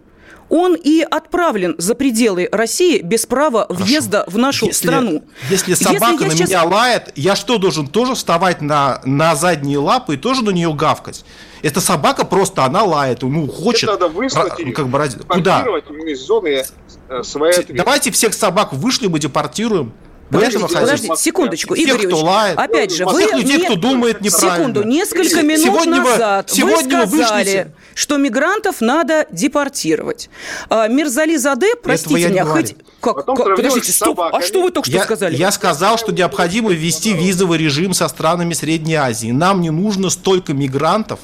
[0.49, 3.85] он и отправлен за пределы России без права Хорошо.
[3.85, 5.25] въезда в нашу если, страну.
[5.51, 6.49] Если собака если на сейчас...
[6.49, 10.73] меня лает, я что, должен тоже вставать на, на задние лапы и тоже на нее
[10.73, 11.25] гавкать?
[11.63, 13.85] Эта собака просто, она лает, ну, хочет...
[13.85, 15.65] Это надо выслать как бы, куда?
[16.07, 16.65] из зоны
[17.09, 19.93] э, своей Давайте всех собак вышли, мы депортируем.
[20.31, 22.17] Подождите, подождите, секундочку, Игорь Юрьевич.
[22.17, 22.59] Кто лает.
[22.59, 23.65] Опять же, вы людей, не...
[23.65, 24.57] кто думает неправильно.
[24.57, 30.29] Секунду, несколько минут сегодня назад вы, сегодня вы сказали, что мигрантов надо депортировать.
[30.69, 32.75] А, Мирзали Заде, простите меня, хоть...
[33.01, 35.37] Как, как, подождите, стоп, а что вы только что я, сказали?
[35.37, 39.31] Я сказал, что необходимо ввести визовый режим со странами Средней Азии.
[39.31, 41.21] Нам не нужно столько мигрантов,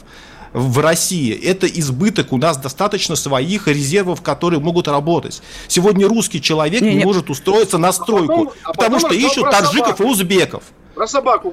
[0.54, 1.34] в России.
[1.34, 2.32] Это избыток.
[2.32, 5.42] У нас достаточно своих резервов, которые могут работать.
[5.68, 9.50] Сегодня русский человек не, не может устроиться на стройку, а потом, а потому что ищут
[9.50, 10.62] таджиков и узбеков.
[10.94, 11.52] Про собаку,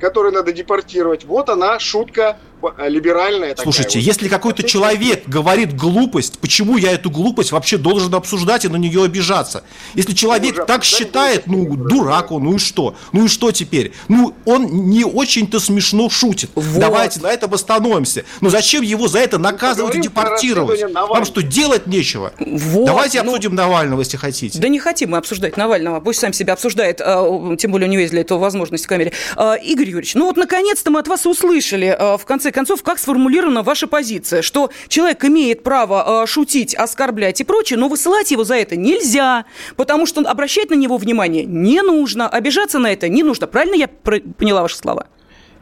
[0.00, 1.24] которую надо депортировать.
[1.24, 2.38] Вот она, шутка
[2.86, 4.02] либеральная Слушайте, такая.
[4.02, 9.04] если какой-то человек говорит глупость, почему я эту глупость вообще должен обсуждать и на нее
[9.04, 9.64] обижаться?
[9.94, 12.94] Если человек так считает, ну, дурак он, ну и что?
[13.12, 13.92] Ну и что теперь?
[14.08, 16.50] Ну, он не очень-то смешно шутит.
[16.54, 16.80] Вот.
[16.80, 18.24] Давайте на этом остановимся.
[18.40, 20.82] Но зачем его за это наказывать и депортировать?
[20.92, 22.32] Вам что, делать нечего?
[22.38, 22.86] Вот.
[22.86, 24.58] Давайте ну, обсудим Навального, если хотите.
[24.58, 26.00] Да не хотим мы обсуждать Навального.
[26.00, 29.12] Пусть сам себя обсуждает, а, тем более у него есть для этого возможность в камере.
[29.36, 32.82] А, Игорь Юрьевич, ну вот наконец-то мы от вас услышали а, в конце конце концов,
[32.82, 38.30] как сформулирована ваша позиция, что человек имеет право э, шутить, оскорблять и прочее, но высылать
[38.30, 39.44] его за это нельзя,
[39.76, 43.46] потому что обращать на него внимание не нужно, обижаться на это не нужно.
[43.46, 45.06] Правильно я поняла ваши слова?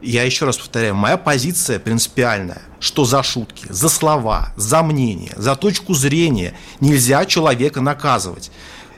[0.01, 5.55] Я еще раз повторяю, моя позиция принципиальная, что за шутки, за слова, за мнение, за
[5.55, 8.51] точку зрения нельзя человека наказывать.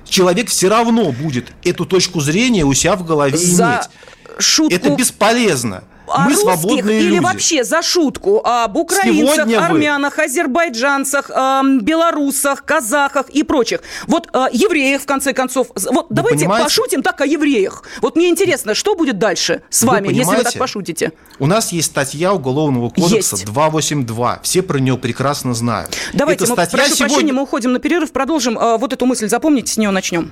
[0.08, 3.90] Человек все равно будет эту точку зрения у себя в голове за иметь.
[4.40, 4.74] Шутку...
[4.74, 7.20] Это бесполезно о мы русских или люди.
[7.20, 10.24] вообще за шутку об украинцах, Сегодня армянах, вы...
[10.24, 13.82] азербайджанцах, э, белорусах, казахах и прочих.
[14.08, 15.68] Вот э, евреях, в конце концов.
[15.76, 16.66] Вот вы давайте понимаете?
[16.66, 17.84] пошутим так о евреях.
[18.02, 21.12] Вот мне интересно, что будет дальше с вами, вы если вы так пошутите?
[21.40, 23.46] У нас есть статья Уголовного кодекса есть.
[23.46, 24.40] 282.
[24.44, 25.96] Все про нее прекрасно знают.
[26.14, 27.16] Давайте, Эта мы, статья прошу сегодня...
[27.16, 28.58] прощения, мы уходим на перерыв, продолжим.
[28.58, 30.32] Э, вот эту мысль запомните, с нее начнем.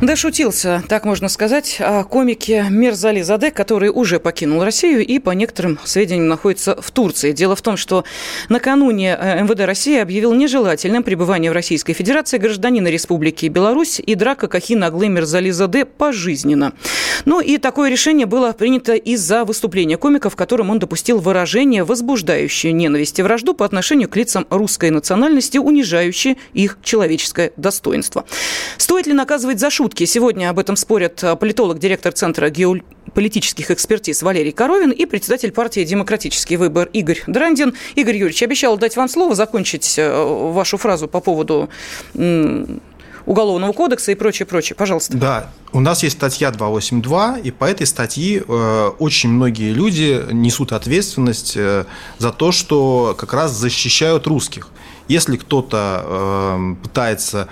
[0.00, 5.80] Дошутился, так можно сказать, о комике Мирзали Заде, который уже покинул Россию и, по некоторым
[5.82, 7.32] сведениям, находится в Турции.
[7.32, 8.04] Дело в том, что
[8.48, 14.46] накануне э, МВД России объявил нежелательным пребывание в Российской Федерации гражданина Республики Беларусь и драка
[14.46, 16.74] Кахина Аглы Мирзали Заде пожизненно.
[17.24, 22.72] Ну и такое решение было принято из-за выступления комика, в котором он допустил выражение, возбуждающее
[22.72, 28.24] ненависть и вражду по отношению к лицам русской национальности, унижающее их человеческое достоинство.
[28.76, 29.87] Стоит ли наказывать за шутку?
[29.88, 30.04] Шутки.
[30.04, 35.82] Сегодня об этом спорят э, политолог, директор Центра геополитических экспертиз Валерий Коровин и председатель партии
[35.82, 37.72] «Демократический выбор» Игорь Драндин.
[37.94, 41.70] Игорь Юрьевич, обещал дать вам слово, закончить э, вашу фразу по поводу
[43.24, 44.74] Уголовного кодекса и прочее, прочее.
[44.76, 45.16] Пожалуйста.
[45.16, 50.72] Да, у нас есть статья 282, и по этой статье э, очень многие люди несут
[50.72, 51.84] ответственность э,
[52.18, 54.68] за то, что как раз защищают русских.
[55.08, 57.48] Если кто-то э, пытается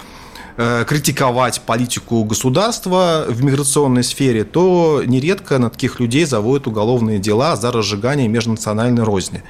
[0.57, 7.71] критиковать политику государства в миграционной сфере, то нередко на таких людей заводят уголовные дела за
[7.71, 9.43] разжигание межнациональной розни.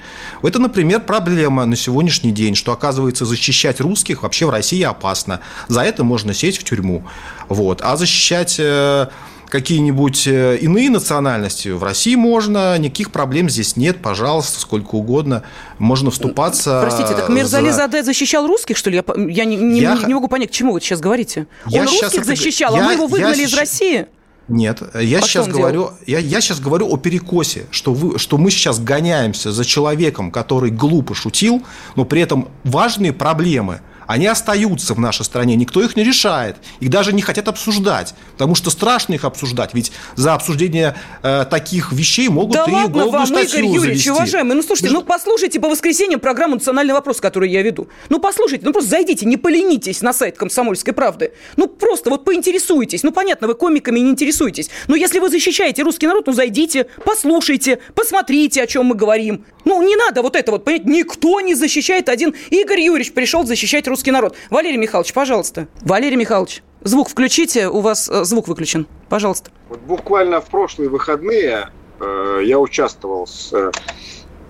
[0.43, 5.41] Это, например, проблема на сегодняшний день, что, оказывается, защищать русских вообще в России опасно.
[5.69, 7.05] За это можно сесть в тюрьму.
[7.49, 7.83] Вот.
[7.83, 9.07] А защищать э,
[9.49, 15.43] какие-нибудь э, иные национальности, в России можно, никаких проблем здесь нет, пожалуйста, сколько угодно,
[15.79, 16.81] можно вступаться.
[16.83, 17.77] Простите, так Мирзали за...
[17.77, 18.97] Заде защищал русских, что ли?
[18.97, 19.95] Я, я, не, не, я...
[20.07, 21.47] не могу понять, к чему вы сейчас говорите.
[21.67, 22.25] Я Он русских это...
[22.25, 22.85] защищал, а я...
[22.85, 23.45] а мы его выгнали я...
[23.45, 24.07] из России?
[24.49, 28.51] Нет, я а сейчас говорю, я, я сейчас говорю о перекосе, что, вы, что мы
[28.51, 31.63] сейчас гоняемся за человеком, который глупо шутил,
[31.97, 36.91] но при этом важные проблемы– они остаются в нашей стране, никто их не решает, их
[36.91, 42.29] даже не хотят обсуждать, потому что страшно их обсуждать, ведь за обсуждение э, таких вещей
[42.29, 44.11] могут да и ладно вам, Игорь Юрьевич, завести.
[44.11, 47.89] уважаемый, ну слушайте, ну послушайте по воскресеньям программу «Национальный вопрос», который я веду.
[48.09, 51.33] Ну послушайте, ну просто зайдите, не поленитесь на сайт «Комсомольской правды».
[51.57, 53.03] Ну просто вот поинтересуйтесь.
[53.03, 54.71] Ну понятно, вы комиками не интересуетесь.
[54.89, 59.45] Но если вы защищаете русский народ, ну зайдите, послушайте, посмотрите, о чем мы говорим.
[59.65, 62.35] Ну не надо вот это вот, понимаете, никто не защищает один.
[62.51, 64.37] Игорь Юрьевич пришел защищать русский русский народ.
[64.51, 65.69] Валерий Михайлович, пожалуйста.
[65.81, 68.87] Валерий Михайлович, звук включите, у вас э, звук выключен.
[69.09, 69.51] Пожалуйста.
[69.71, 73.73] Вот буквально в прошлые выходные э, я участвовал с э,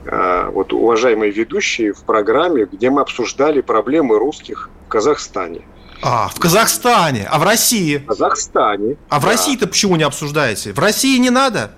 [0.07, 5.61] э, вот уважаемой ведущей в программе, где мы обсуждали проблемы русских в Казахстане.
[6.03, 7.99] А, в Казахстане, а в России?
[7.99, 8.97] В Казахстане.
[9.09, 9.29] А в да.
[9.29, 10.73] России-то почему не обсуждаете?
[10.73, 11.71] В России не надо?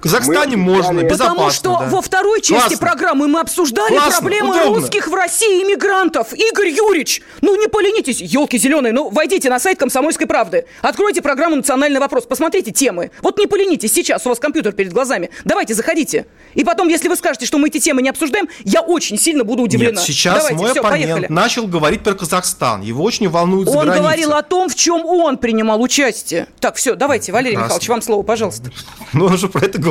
[0.00, 1.34] В Казахстане мы можно, безопасно.
[1.34, 1.88] Потому что да.
[1.90, 2.78] во второй части Классно.
[2.78, 4.80] программы мы обсуждали Классно, проблемы удобно.
[4.80, 6.32] русских в России иммигрантов.
[6.32, 11.56] Игорь Юрьевич, ну не поленитесь, елки зеленые, ну войдите на сайт Комсомольской правды, откройте программу
[11.56, 13.10] «Национальный вопрос», посмотрите темы.
[13.20, 15.28] Вот не поленитесь, сейчас у вас компьютер перед глазами.
[15.44, 16.24] Давайте, заходите.
[16.54, 19.64] И потом, если вы скажете, что мы эти темы не обсуждаем, я очень сильно буду
[19.64, 19.92] удивлена.
[19.92, 21.26] Нет, сейчас Давайте, мой все, оппонент поехали.
[21.30, 22.80] начал говорить про Казахстан.
[22.80, 23.98] Его очень волнует Он граница.
[23.98, 26.46] говорил о том, в чем он принимал участие.
[26.58, 27.66] Так, все, давайте, Валерий Прекрасно.
[27.74, 28.70] Михайлович, вам слово, пожалуйста.
[29.12, 29.89] Ну, он же про это говорил.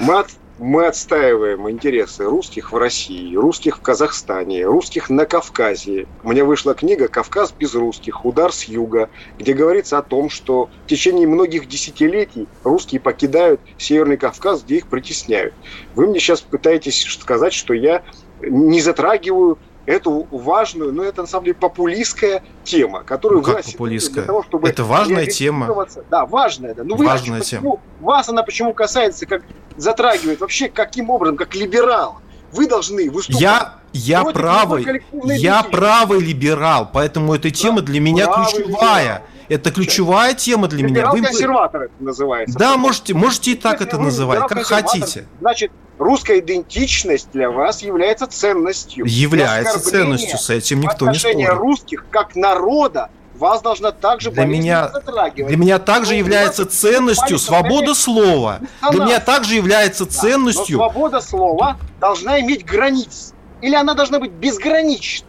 [0.00, 6.06] Мы, от, мы отстаиваем интересы русских в России, русских в Казахстане, русских на Кавказе.
[6.22, 8.24] У меня вышла книга «Кавказ без русских.
[8.24, 14.16] Удар с юга», где говорится о том, что в течение многих десятилетий русские покидают Северный
[14.16, 15.54] Кавказ, где их притесняют.
[15.94, 18.02] Вы мне сейчас пытаетесь сказать, что я
[18.40, 24.24] не затрагиваю эту важную, но это на самом деле популистская тема, которую ну, как популистская?
[24.24, 25.86] Для того, чтобы это важная тема.
[26.10, 26.84] Да, важная, да.
[26.84, 27.80] Ну, вы важная знаете, тема.
[28.00, 29.42] вас она почему касается, как
[29.76, 32.18] затрагивает вообще каким образом, как либерал.
[32.52, 33.40] Вы должны выступать.
[33.40, 39.02] Я, я правый, я правый либерал, поэтому эта тема для меня ключевая.
[39.02, 39.22] Либерал.
[39.52, 41.10] Это ключевая тема для меня.
[41.10, 41.20] Вы...
[41.20, 42.58] консерватор это называется.
[42.58, 45.26] Да, можете, можете и так это называть, как хотите.
[45.40, 49.04] Значит, русская идентичность для вас является ценностью.
[49.06, 51.36] Является ценностью, с этим никто не спорит.
[51.36, 55.48] Отношение русских как народа вас должна также для меня, затрагивать.
[55.48, 58.60] Для меня также но является ценностью свобода слова.
[58.90, 60.78] Для меня также является ценностью...
[60.78, 63.34] Но свобода слова должна иметь границы.
[63.60, 65.28] Или она должна быть безграничной.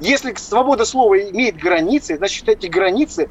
[0.00, 3.28] Если свобода слова имеет границы, значит, эти границы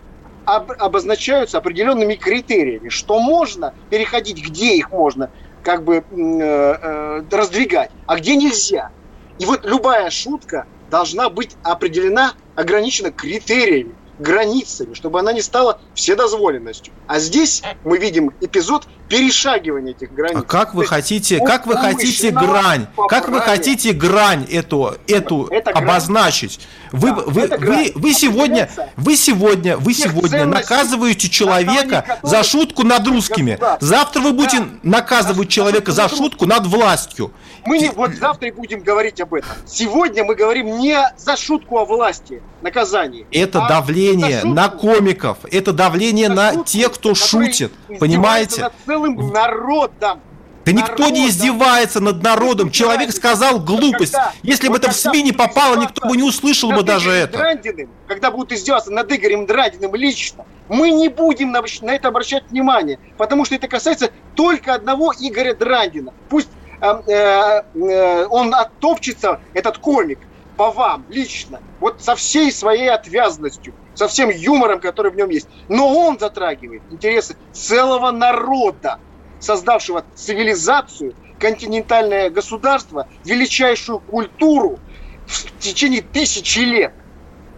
[0.55, 5.29] об, обозначаются определенными критериями, что можно переходить, где их можно
[5.63, 8.89] как бы э, э, раздвигать, а где нельзя.
[9.37, 16.93] И вот любая шутка должна быть определена, ограничена критериями границами, чтобы она не стала вседозволенностью.
[17.07, 20.37] А здесь мы видим эпизод перешагивания этих границ.
[20.37, 25.71] А как вы хотите, как вы хотите грань, как вы хотите грань эту, эту это
[25.71, 26.59] обозначить?
[26.91, 33.05] Вы, да, вы, вы, вы сегодня, вы сегодня, вы сегодня наказываете человека за шутку над
[33.07, 33.59] русскими.
[33.79, 37.33] Завтра вы будете наказывать человека за шутку над властью.
[37.65, 39.49] Мы не, вот завтра и будем говорить об этом.
[39.65, 43.27] Сегодня мы говорим не за шутку о власти, наказании.
[43.31, 48.71] Это а давление на комиков, это давление на, на тех, кто шутит, понимаете?
[48.99, 50.21] Целым народом.
[50.65, 52.69] Да никто не издевается над народом.
[52.69, 54.11] Человек сказал глупость.
[54.11, 57.37] Когда, Если бы это в СМИ не попало, никто бы не услышал бы даже это.
[57.37, 62.43] Драндиным, когда будут издеваться над Игорем Драндиным лично, мы не будем на, на это обращать
[62.51, 66.13] внимание, потому что это касается только одного Игоря Драндина.
[66.29, 66.49] Пусть
[66.81, 70.19] Эм, э, э, он оттопчется, этот комик,
[70.55, 75.49] по вам лично, вот со всей своей отвязностью, со всем юмором, который в нем есть.
[75.67, 78.97] Но он затрагивает интересы целого народа,
[79.41, 84.79] создавшего цивилизацию, континентальное государство, величайшую культуру
[85.27, 86.93] в течение тысячи лет.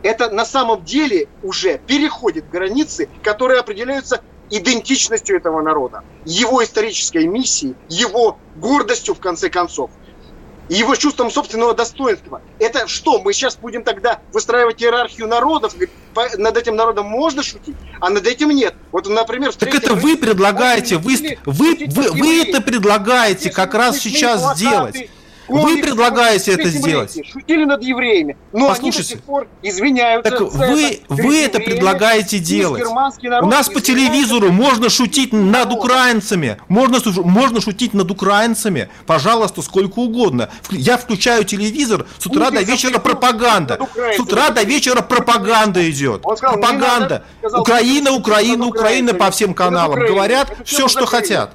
[0.02, 7.76] Это на самом деле уже переходит границы, которые определяются идентичностью этого народа, его исторической миссией,
[7.88, 9.92] его гордостью, в конце концов,
[10.70, 12.42] его чувством собственного достоинства.
[12.58, 15.76] Это что, мы сейчас будем тогда выстраивать иерархию народов?
[16.38, 18.74] Над этим народом можно шутить, а над этим нет.
[18.92, 24.58] Вот, например, Так это вы предлагаете, вы, вы, вы, вы это предлагаете как раз сейчас
[24.58, 25.10] сделать.
[25.52, 27.20] Вы предлагаете это сделать.
[27.32, 28.38] Шутили над евреями.
[28.54, 30.32] Но Послушайте, они до сих пор извиняются.
[30.32, 32.84] Так вы, вы это предлагаете делать.
[32.84, 36.58] У нас по телевизору можно шутить над украинцами.
[36.68, 38.90] Можно, можно шутить над украинцами.
[39.06, 40.50] Пожалуйста, сколько угодно.
[40.70, 43.80] Я включаю телевизор, с утра до вечера пропаганда.
[44.16, 46.22] С утра до вечера пропаганда идет.
[46.22, 47.24] Пропаганда.
[47.44, 50.00] Украина, Украина, Украина по всем каналам.
[50.00, 51.54] Говорят все, что хотят.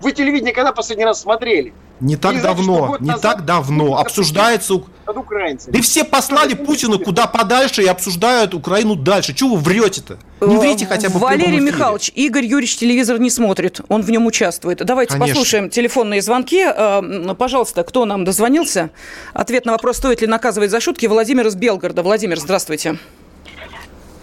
[0.00, 1.72] Вы телевидение когда последний раз смотрели?
[2.02, 3.96] Не так Или давно, значит, не так давно.
[3.96, 4.74] Обсуждается...
[5.06, 5.76] Над украинцами.
[5.76, 9.34] И все послали Путина куда подальше и обсуждают Украину дальше.
[9.34, 10.18] Чего вы врете-то?
[10.44, 14.84] Не врите хотя бы Валерий Михайлович, Игорь Юрьевич телевизор не смотрит, он в нем участвует.
[14.84, 15.32] Давайте Конечно.
[15.32, 16.64] послушаем телефонные звонки.
[16.66, 18.90] Э, пожалуйста, кто нам дозвонился?
[19.32, 22.02] Ответ на вопрос, стоит ли наказывать за шутки, Владимир из Белгорода.
[22.02, 22.98] Владимир, здравствуйте.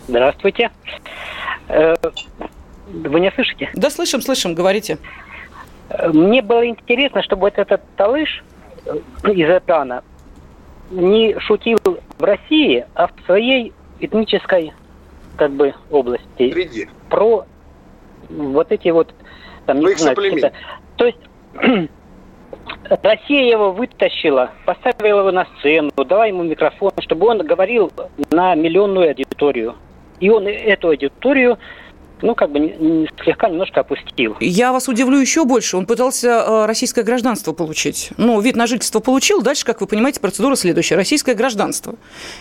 [0.09, 0.69] Здравствуйте.
[1.69, 1.95] Э,
[2.87, 3.69] вы не слышите?
[3.73, 4.97] Да, слышим, слышим, говорите.
[6.13, 8.43] Мне было интересно, чтобы вот этот талыш
[8.85, 8.97] э,
[9.31, 10.03] из Ирана
[10.91, 11.77] не шутил
[12.17, 14.73] в России, а в своей этнической
[15.37, 16.51] как бы области.
[16.51, 16.89] Среди.
[17.09, 17.45] Про
[18.29, 19.13] вот эти вот
[19.65, 20.53] там, не знаю, это.
[20.97, 21.19] То есть
[23.03, 27.91] Россия его вытащила, поставила его на сцену, дала ему микрофон, чтобы он говорил
[28.31, 29.75] на миллионную аудиторию.
[30.19, 31.57] И он эту аудиторию
[32.21, 32.59] ну, как бы
[33.23, 34.35] слегка немножко опустил.
[34.39, 35.77] Я вас удивлю еще больше.
[35.77, 38.09] Он пытался э, российское гражданство получить.
[38.17, 39.41] Ну, вид на жительство получил.
[39.41, 40.95] Дальше, как вы понимаете, процедура следующая.
[40.95, 41.95] Российское гражданство.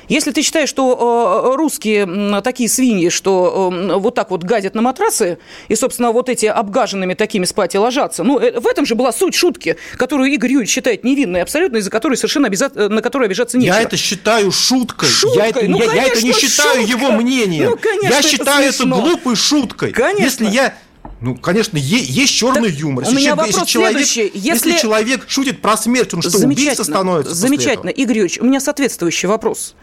[0.08, 4.82] Если ты считаешь, что э, русские такие свиньи, что э, вот так вот гадят на
[4.82, 5.38] матрасы,
[5.68, 9.34] и, собственно, вот эти обгаженными такими спать и ложатся, ну, в этом же была суть
[9.34, 12.70] шутки, которую Игорь Юрьевич считает невинной абсолютно, из-за которой совершенно обяза...
[12.74, 13.74] на которую обижаться нечего.
[13.74, 15.08] Я это считаю шуткой.
[15.08, 15.38] шуткой.
[15.38, 17.04] Я, это, ну, я, конечно, я это не считаю шутка.
[17.04, 17.70] его мнением.
[17.70, 19.92] Ну, конечно, я считаю это, это глупой шуткой шуткой.
[19.92, 20.22] Конечно.
[20.22, 20.74] Если я
[21.20, 23.04] ну, конечно, есть черный так юмор.
[23.08, 24.38] У меня вопрос если человек, следующий.
[24.38, 24.70] Если...
[24.70, 27.90] если человек шутит про смерть, он что, убийца становится Замечательно.
[27.90, 29.74] Игорь Юрьевич, у меня соответствующий вопрос.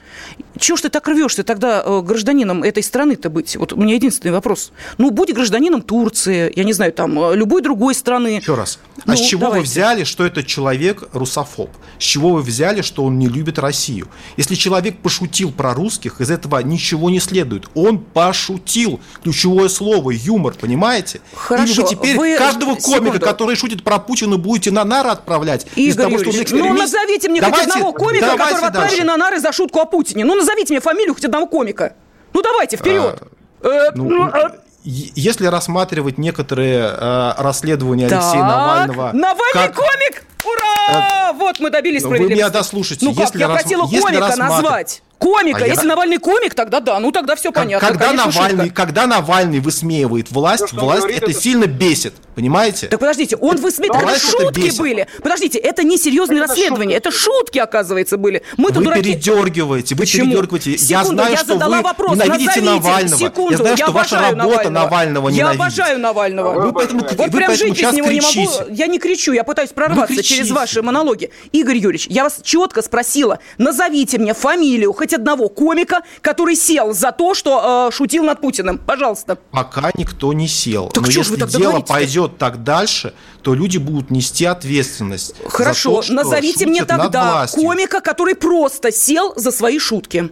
[0.57, 3.57] Чего ж ты так рвешься тогда э, гражданином этой страны-то быть?
[3.57, 4.71] Вот у меня единственный вопрос.
[4.97, 8.37] Ну, будь гражданином Турции, я не знаю, там, э, любой другой страны.
[8.37, 8.79] Еще раз.
[9.05, 9.59] Ну, а с чего давайте.
[9.59, 11.69] вы взяли, что этот человек русофоб?
[11.99, 14.07] С чего вы взяли, что он не любит Россию?
[14.37, 17.65] Если человек пошутил про русских, из этого ничего не следует.
[17.75, 19.01] Он пошутил.
[19.21, 21.19] Ключевое слово– юмор, понимаете?
[21.33, 21.73] Хорошо.
[21.73, 22.37] Или вы теперь вы...
[22.37, 23.19] каждого комика, Секунду.
[23.19, 25.67] который шутит про Путина, будете на нары отправлять?
[25.75, 26.69] Игорь из того, что он экстремист?
[26.69, 30.25] Ну, назовите мне давайте, хоть одного комика, которого отправили на нары за шутку о Путине.
[30.25, 31.93] Ну, назовите мне фамилию хоть одного комика.
[32.33, 33.21] Ну, давайте, вперед.
[33.61, 34.51] А, э, ну, ну, а...
[34.83, 39.11] Если рассматривать некоторые э, расследования так, Алексея Навального...
[39.13, 39.75] Навальный как...
[39.75, 40.23] комик!
[40.45, 41.31] Ура!
[41.31, 42.33] Э, вот мы добились справедливости.
[42.33, 43.03] Вы меня дослушайте.
[43.03, 43.63] Ну как, если я рас...
[43.63, 44.51] хотела если комика рассматр...
[44.51, 45.01] назвать.
[45.19, 45.63] Комика.
[45.63, 45.89] А Если я...
[45.89, 46.99] Навальный комик, тогда да.
[46.99, 47.87] Ну тогда все понятно.
[47.87, 52.13] Когда Конечно, Навальный, когда Навальный высмеивает власть, то, власть это, это сильно бесит.
[52.35, 52.87] Понимаете?
[52.87, 54.03] Так подождите, он высмеивает.
[54.03, 55.07] Это шутки это были.
[55.21, 56.95] Подождите, это не серьезные это расследования.
[56.95, 58.43] Это шутки, оказывается, были.
[58.57, 59.03] Мы-то вы дураки.
[59.03, 60.25] передергиваете, вы Почему?
[60.31, 60.77] передергиваете.
[60.77, 62.11] Секунду, я знаю, я что вы вопрос.
[62.13, 62.61] ненавидите Назовите.
[62.71, 63.17] Навального.
[63.19, 66.61] Секунду, я знаю, что ваша работа Навального, Я обожаю Навального.
[66.61, 68.39] Вы, поэтому, вот вы прям жить без него кричите.
[68.39, 68.71] не могу.
[68.71, 71.31] Я не кричу, я пытаюсь прорваться через ваши монологи.
[71.53, 77.11] Игорь Юрьевич, я вас четко спросила, назовите мне фамилию хоть одного комика, который сел за
[77.11, 78.77] то, что э, шутил над Путиным.
[78.77, 79.37] Пожалуйста.
[79.51, 80.89] Пока никто не сел.
[80.89, 85.35] Так Но если дело пойдет так дальше, то люди будут нести ответственность.
[85.47, 90.31] Хорошо, то, назовите мне тогда комика, который просто сел за свои шутки.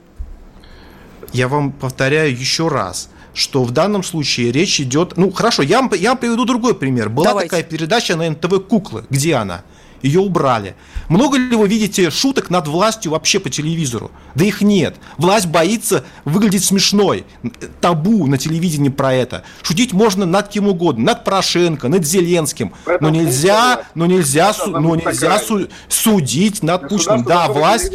[1.31, 5.17] Я вам повторяю еще раз что в данном случае речь идет...
[5.17, 7.09] Ну, хорошо, я, я вам приведу другой пример.
[7.09, 7.49] Была Давайте.
[7.49, 9.05] такая передача на НТВ «Куклы».
[9.09, 9.63] Где она?
[10.03, 10.75] Ее убрали.
[11.09, 14.11] Много ли вы видите шуток над властью вообще по телевизору?
[14.35, 14.97] Да их нет.
[15.17, 17.25] Власть боится выглядеть смешной.
[17.81, 19.43] Табу на телевидении про это.
[19.63, 21.05] Шутить можно над кем угодно.
[21.05, 22.73] Над Порошенко, над Зеленским.
[22.99, 25.41] Но нельзя, но нельзя, но нельзя
[25.87, 27.23] судить над Путиным.
[27.23, 27.91] Да, власть...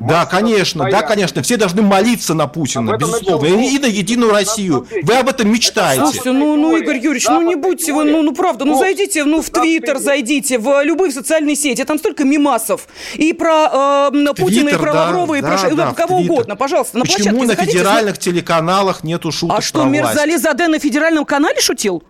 [0.00, 1.42] Да, конечно, да, конечно.
[1.42, 3.46] Все должны молиться на Путина, безусловно.
[3.46, 4.86] И на Единую Россию.
[5.02, 6.02] Вы об этом мечтаете.
[6.02, 9.42] Слушайте, ну, ну, Игорь Юрьевич, ну не будьте вы, ну, ну правда, ну зайдите, ну
[9.42, 12.88] в Твиттер зайдите, в любые социальные сети, там столько мимасов.
[13.14, 17.44] И про э, Путина, и про Лаврова, и про да, кого угодно, пожалуйста, на Почему
[17.44, 22.02] на федеральных телеканалах нету шуток А что, Мирзали Заде на федеральном канале шутил?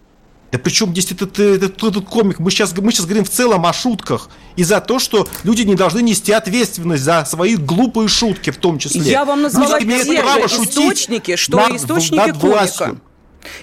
[0.51, 2.39] Да причем здесь этот, этот, этот комик?
[2.39, 4.31] Мы сейчас, мы сейчас говорим в целом о шутках.
[4.57, 8.79] И за то, что люди не должны нести ответственность за свои глупые шутки в том
[8.79, 9.03] числе.
[9.03, 12.47] Я вам назвала люди те право источники, что над, источники над комика.
[12.47, 13.01] Властью.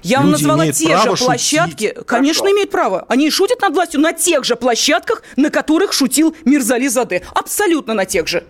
[0.03, 1.87] Я вам назвала те же площадки.
[1.89, 2.05] Шутить.
[2.05, 2.55] Конечно, Хорошо.
[2.55, 3.05] имеют право.
[3.09, 7.23] Они шутят над властью на тех же площадках, на которых шутил Мирзали Заде.
[7.33, 8.45] Абсолютно на тех же.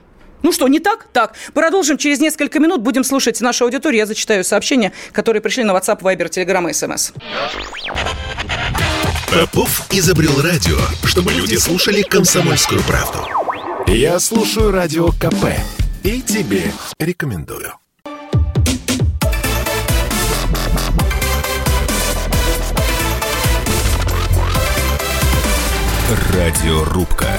[0.45, 1.07] Ну что, не так?
[1.11, 1.33] Так.
[1.55, 2.81] Продолжим через несколько минут.
[2.81, 4.01] Будем слушать нашу аудиторию.
[4.01, 7.13] Я зачитаю сообщения, которые пришли на WhatsApp, Viber, Telegram и SMS.
[9.33, 13.27] Попов изобрел радио, чтобы люди слушали комсомольскую правду.
[13.87, 15.45] Я слушаю радио КП
[16.03, 17.73] и тебе рекомендую.
[26.35, 27.31] Радиорубка.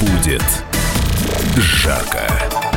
[0.00, 0.42] Будет
[1.56, 2.71] жарко.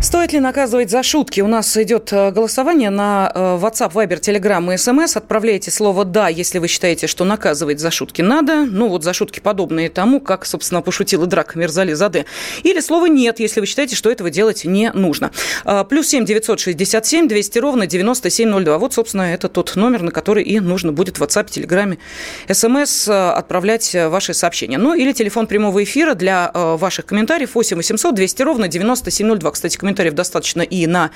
[0.00, 1.40] Стоит ли наказывать за шутки?
[1.40, 5.16] У нас идет э, голосование на э, WhatsApp, Viber, Telegram и SMS.
[5.16, 8.64] Отправляйте слово «да», если вы считаете, что наказывать за шутки надо.
[8.64, 12.26] Ну, вот за шутки подобные тому, как, собственно, пошутил и драк Мирзали Заде.
[12.62, 15.32] Или слово «нет», если вы считаете, что этого делать не нужно.
[15.64, 18.78] Э, плюс семь девятьсот шестьдесят семь двести ровно девяносто семь ноль два.
[18.78, 21.98] Вот, собственно, это тот номер, на который и нужно будет в WhatsApp, Telegram,
[22.46, 24.78] SMS отправлять ваши сообщения.
[24.78, 29.50] Ну, или телефон прямого эфира для ваших комментариев 8 800 200 ровно 9702.
[29.50, 31.10] Кстати, комментариев достаточно и на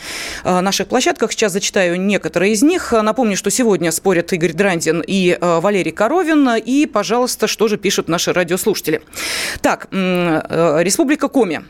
[0.45, 1.33] э, наших площадках.
[1.33, 2.93] Сейчас зачитаю некоторые из них.
[2.93, 6.57] Напомню, что сегодня спорят Игорь Драндин и э, Валерий Коровин.
[6.57, 9.03] И, пожалуйста, что же пишут наши радиослушатели.
[9.61, 11.63] Так, э, Республика Коми.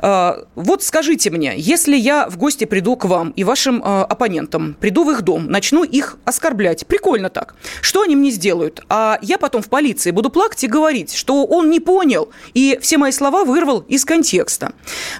[0.00, 4.76] А, вот скажите мне, если я в гости приду к вам и вашим а, оппонентам,
[4.78, 8.82] приду в их дом, начну их оскорблять, прикольно так, что они мне сделают?
[8.88, 12.98] А я потом в полиции буду плакать и говорить, что он не понял и все
[12.98, 14.72] мои слова вырвал из контекста.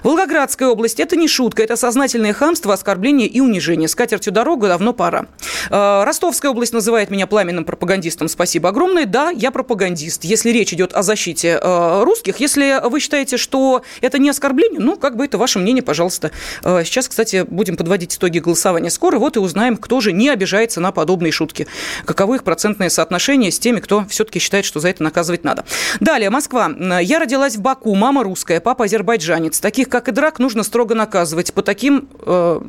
[0.03, 3.87] Волгоградская область– это не шутка, это сознательное хамство, оскорбление и унижение.
[3.87, 5.27] С катертью дорога давно пора.
[5.69, 8.27] А, Ростовская область называет меня пламенным пропагандистом.
[8.27, 9.05] Спасибо огромное.
[9.05, 10.23] Да, я пропагандист.
[10.23, 15.17] Если речь идет о защите русских, если вы считаете, что это не оскорблению, ну, как
[15.17, 16.31] бы это ваше мнение, пожалуйста.
[16.63, 20.79] Э, сейчас, кстати, будем подводить итоги голосования скоро, вот и узнаем, кто же не обижается
[20.79, 21.67] на подобные шутки.
[22.05, 25.65] Каково их процентное соотношение с теми, кто все-таки считает, что за это наказывать надо.
[25.99, 26.71] Далее, Москва.
[27.01, 29.59] Я родилась в Баку, мама русская, папа азербайджанец.
[29.59, 31.53] Таких, как и драк, нужно строго наказывать.
[31.53, 32.61] По таким э,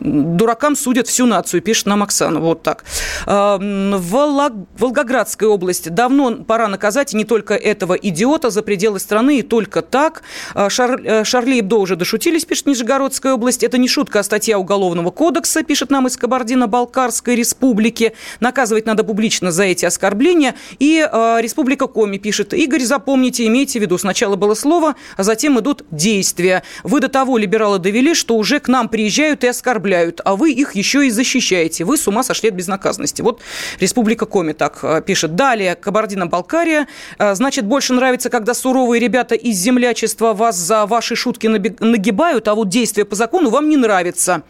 [0.00, 2.40] дуракам судят всю нацию, пишет нам Оксана.
[2.40, 2.84] Вот так.
[3.26, 4.52] А, Волог...
[4.78, 5.90] Волгоградская область.
[5.90, 10.22] Давно пора наказать не только этого идиота за пределы страны, и только так.
[10.54, 11.00] А, Шар...
[11.04, 13.62] Э, Шарли Эбдо уже дошутились, пишет Нижегородская область.
[13.64, 18.14] Это не шутка, а статья Уголовного кодекса, пишет нам из Кабардино-Балкарской республики.
[18.40, 20.54] Наказывать надо публично за эти оскорбления.
[20.78, 22.54] И э, Республика Коми пишет.
[22.54, 26.62] Игорь, запомните, имейте в виду, сначала было слово, а затем идут действия.
[26.82, 30.52] Вы до того либералы довели, что уже к нам приезжают и оскорбляют оскорбляют, а вы
[30.52, 31.84] их еще и защищаете.
[31.84, 33.22] Вы с ума сошли от безнаказанности.
[33.22, 33.40] Вот
[33.80, 35.34] Республика Коми так э, пишет.
[35.34, 36.86] Далее, Кабардино-Балкария.
[37.18, 42.54] Э, значит, больше нравится, когда суровые ребята из землячества вас за ваши шутки нагибают, а
[42.54, 44.42] вот действия по закону вам не нравится.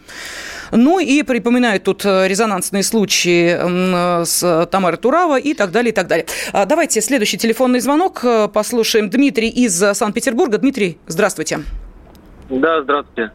[0.72, 6.06] Ну и припоминают тут э, резонансные случаи с Тамарой Турава и так далее, и так
[6.06, 6.26] далее.
[6.52, 9.08] А, давайте следующий телефонный звонок послушаем.
[9.10, 10.58] Дмитрий из Санкт-Петербурга.
[10.58, 11.60] Дмитрий, здравствуйте.
[12.50, 13.32] Да, здравствуйте.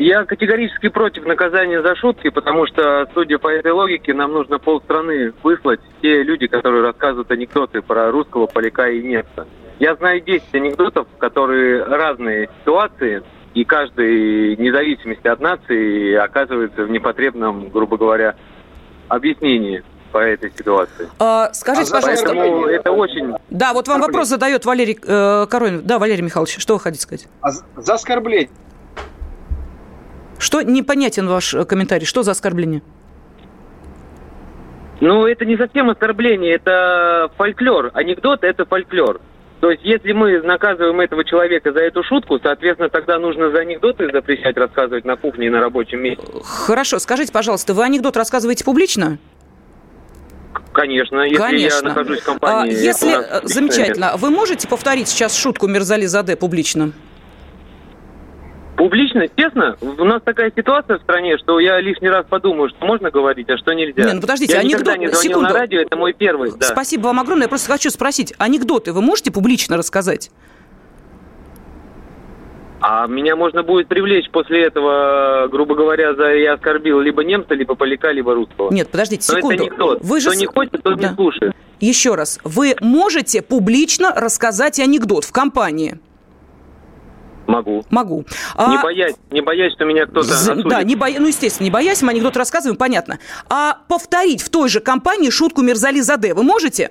[0.00, 5.34] Я категорически против наказания за шутки, потому что, судя по этой логике, нам нужно полстраны
[5.42, 9.46] выслать те люди, которые рассказывают анекдоты про русского поляка и немца.
[9.78, 13.22] Я знаю 10 анекдотов, которые разные ситуации,
[13.52, 18.36] и каждый, вне зависимости от нации, оказывается в непотребном, грубо говоря,
[19.08, 19.82] объяснении
[20.12, 21.10] по этой ситуации.
[21.18, 22.26] А, скажите, а пожалуйста.
[22.26, 23.34] Поэтому это очень...
[23.50, 25.82] Да, вот вам вопрос задает Валерий э, Коронин.
[25.84, 27.28] Да, Валерий Михайлович, что вы хотите сказать?
[27.42, 28.48] А за оскорбление
[30.40, 32.06] что непонятен ваш э, комментарий?
[32.06, 32.82] Что за оскорбление?
[35.00, 37.90] Ну, это не совсем оскорбление, это фольклор.
[37.94, 39.20] Анекдот– это фольклор.
[39.60, 44.10] То есть, если мы наказываем этого человека за эту шутку, соответственно, тогда нужно за анекдоты
[44.10, 46.24] запрещать рассказывать на кухне и на рабочем месте.
[46.42, 49.18] Хорошо, скажите, пожалуйста, вы анекдот рассказываете публично?
[50.72, 51.76] Конечно, если Конечно.
[51.76, 52.72] я нахожусь в компании.
[52.72, 56.92] А, если замечательно, вы можете повторить сейчас шутку Мирзали Заде публично?
[58.80, 63.10] Публично, честно, у нас такая ситуация в стране, что я лишний раз подумаю, что можно
[63.10, 64.04] говорить, а что нельзя.
[64.04, 64.80] Не, ну подождите, я анекдот...
[64.80, 65.48] никогда не звонил Секунду.
[65.50, 66.50] на радио, это мой первый.
[66.58, 66.64] Да.
[66.64, 67.44] Спасибо вам огромное.
[67.44, 70.30] Я просто хочу спросить, анекдоты вы можете публично рассказать?
[72.80, 77.74] А меня можно будет привлечь после этого, грубо говоря, за я оскорбил либо немца, либо
[77.74, 78.72] поляка, либо русского.
[78.72, 79.48] Нет, подождите, секунду.
[79.48, 79.98] Но это анекдот.
[80.00, 80.30] Вы же...
[80.30, 81.10] Кто не хочет, тот да.
[81.10, 81.54] не слушает.
[81.80, 86.00] Еще раз, вы можете публично рассказать анекдот в компании?
[87.50, 87.84] Могу.
[87.90, 88.24] Могу.
[88.56, 88.70] А...
[88.70, 90.68] Не, боясь, не боясь, что меня кто-то осудит.
[90.68, 91.18] Да, не боя...
[91.18, 93.18] ну, естественно, не боясь, мы анекдот рассказываем, понятно.
[93.48, 96.90] А повторить в той же компании шутку Мирзали Заде вы можете?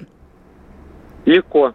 [1.25, 1.73] Легко.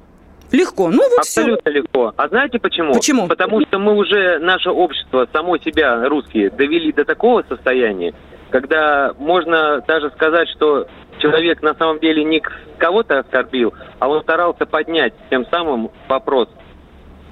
[0.53, 0.89] Легко.
[0.91, 1.81] Ну вот Абсолютно все.
[1.81, 2.13] легко.
[2.17, 2.95] А знаете почему?
[2.95, 3.27] Почему?
[3.27, 8.15] Потому что мы уже, наше общество, само себя, русские, довели до такого состояния,
[8.51, 10.87] когда можно даже сказать, что
[11.19, 12.43] человек на самом деле не
[12.79, 16.49] кого-то оскорбил, а он старался поднять тем самым вопрос.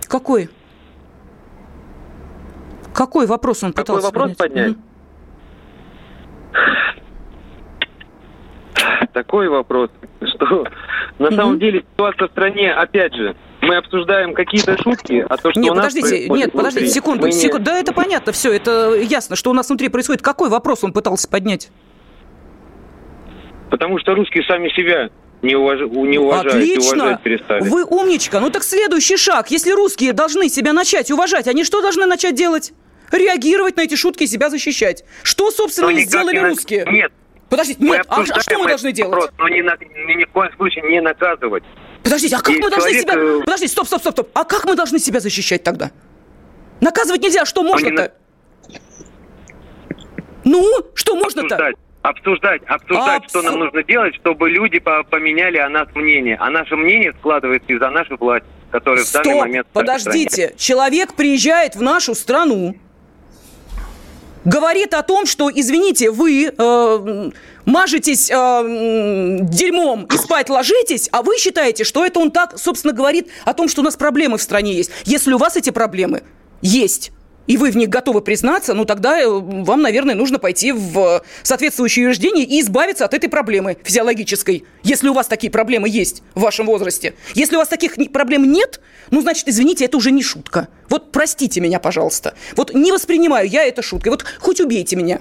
[0.09, 0.49] Какой?
[2.95, 4.77] Какой вопрос он пытался Какой вопрос поднять?
[4.77, 4.93] поднять?
[9.13, 9.91] такой вопрос,
[10.23, 10.65] что
[11.19, 11.37] на mm-hmm.
[11.37, 15.73] самом деле ситуация в стране, опять же, мы обсуждаем какие-то шутки, а то, что нет,
[15.73, 17.33] у нас подождите, нет, подождите, секунду, не...
[17.33, 17.65] секунду.
[17.67, 20.23] Да, это понятно, все, это ясно, что у нас внутри происходит.
[20.23, 21.71] Какой вопрос он пытался поднять?
[23.71, 25.11] Потому что русские сами себя
[25.43, 25.81] не, уваж...
[25.81, 27.05] не уважают, Отлично.
[27.05, 27.69] уважать перестали.
[27.69, 28.41] Вы умничка.
[28.41, 29.51] Ну так следующий шаг.
[29.51, 32.73] Если русские должны себя начать уважать, они что должны начать делать?
[33.11, 35.05] Реагировать на эти шутки и себя защищать.
[35.23, 36.45] Что, собственно, сделали не...
[36.45, 36.87] русские?
[36.91, 37.13] Нет.
[37.51, 39.13] Подождите, нет, а, а что мы должны делать?
[39.13, 41.63] Вопрос, но ни, на, ни, ни в коем случае не наказывать.
[42.03, 43.15] Подождите, а как и мы должны себя...
[43.15, 44.31] Э, Подождите, стоп, стоп, стоп, стоп.
[44.33, 45.91] А как мы должны себя защищать тогда?
[46.81, 48.15] Наказывать нельзя, что можно-то?
[50.45, 51.75] Ну, что можно-то?
[52.03, 53.31] Обсуждать, обсуждать, Абс...
[53.31, 56.37] что нам нужно делать, чтобы люди поменяли о нас мнение.
[56.39, 59.67] А наше мнение складывается из-за нашей власти, которая Стоп, в данный момент...
[59.73, 60.55] подождите.
[60.57, 62.77] Человек приезжает в нашу страну,
[64.45, 67.31] говорит о том, что, извините, вы э,
[67.65, 73.29] мажетесь э, дерьмом и спать ложитесь, а вы считаете, что это он так, собственно, говорит
[73.45, 74.91] о том, что у нас проблемы в стране есть.
[75.05, 76.23] Если у вас эти проблемы
[76.61, 77.13] есть,
[77.47, 82.09] и вы в них готовы признаться, ну тогда э, вам, наверное, нужно пойти в соответствующее
[82.09, 86.67] учреждение и избавиться от этой проблемы физиологической, если у вас такие проблемы есть в вашем
[86.67, 87.15] возрасте.
[87.35, 88.81] Если у вас таких проблем нет,
[89.11, 90.69] ну, значит, извините, это уже не шутка.
[90.89, 92.35] Вот простите меня, пожалуйста.
[92.57, 94.11] Вот не воспринимаю я это шуткой.
[94.11, 95.21] Вот хоть убейте меня.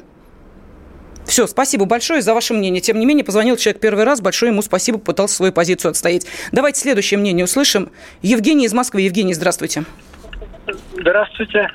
[1.26, 2.82] Все, спасибо большое за ваше мнение.
[2.82, 4.22] Тем не менее, позвонил человек первый раз.
[4.22, 6.26] Большое ему спасибо, пытался свою позицию отстоять.
[6.52, 7.92] Давайте следующее мнение услышим.
[8.22, 9.02] Евгений из Москвы.
[9.02, 9.86] Евгений, здравствуйте.
[10.94, 11.70] Здравствуйте.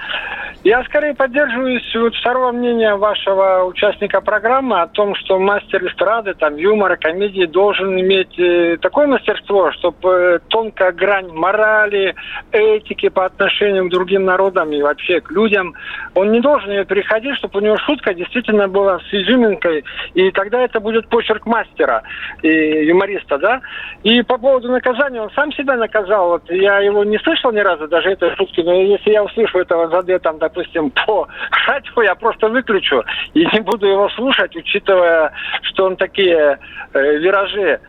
[0.65, 6.57] Я скорее поддерживаюсь вот второго мнения вашего участника программы о том, что мастер эстрады, там,
[6.57, 12.15] юмора, комедии должен иметь э, такое мастерство, чтобы э, тонкая грань морали,
[12.51, 15.75] этики по отношению к другим народам и вообще к людям,
[16.15, 19.85] он не должен ее переходить, чтобы у него шутка действительно была с изюминкой,
[20.15, 22.03] и тогда это будет почерк мастера
[22.43, 22.49] и
[22.87, 23.61] юмориста, да?
[24.03, 27.87] И по поводу наказания, он сам себя наказал, вот я его не слышал ни разу,
[27.87, 31.29] даже этой шутки, но если я услышу этого заде там, допустим, по
[31.67, 35.33] радио я просто выключу и не буду его слушать, учитывая,
[35.63, 36.59] что он такие
[36.93, 37.81] э, виражи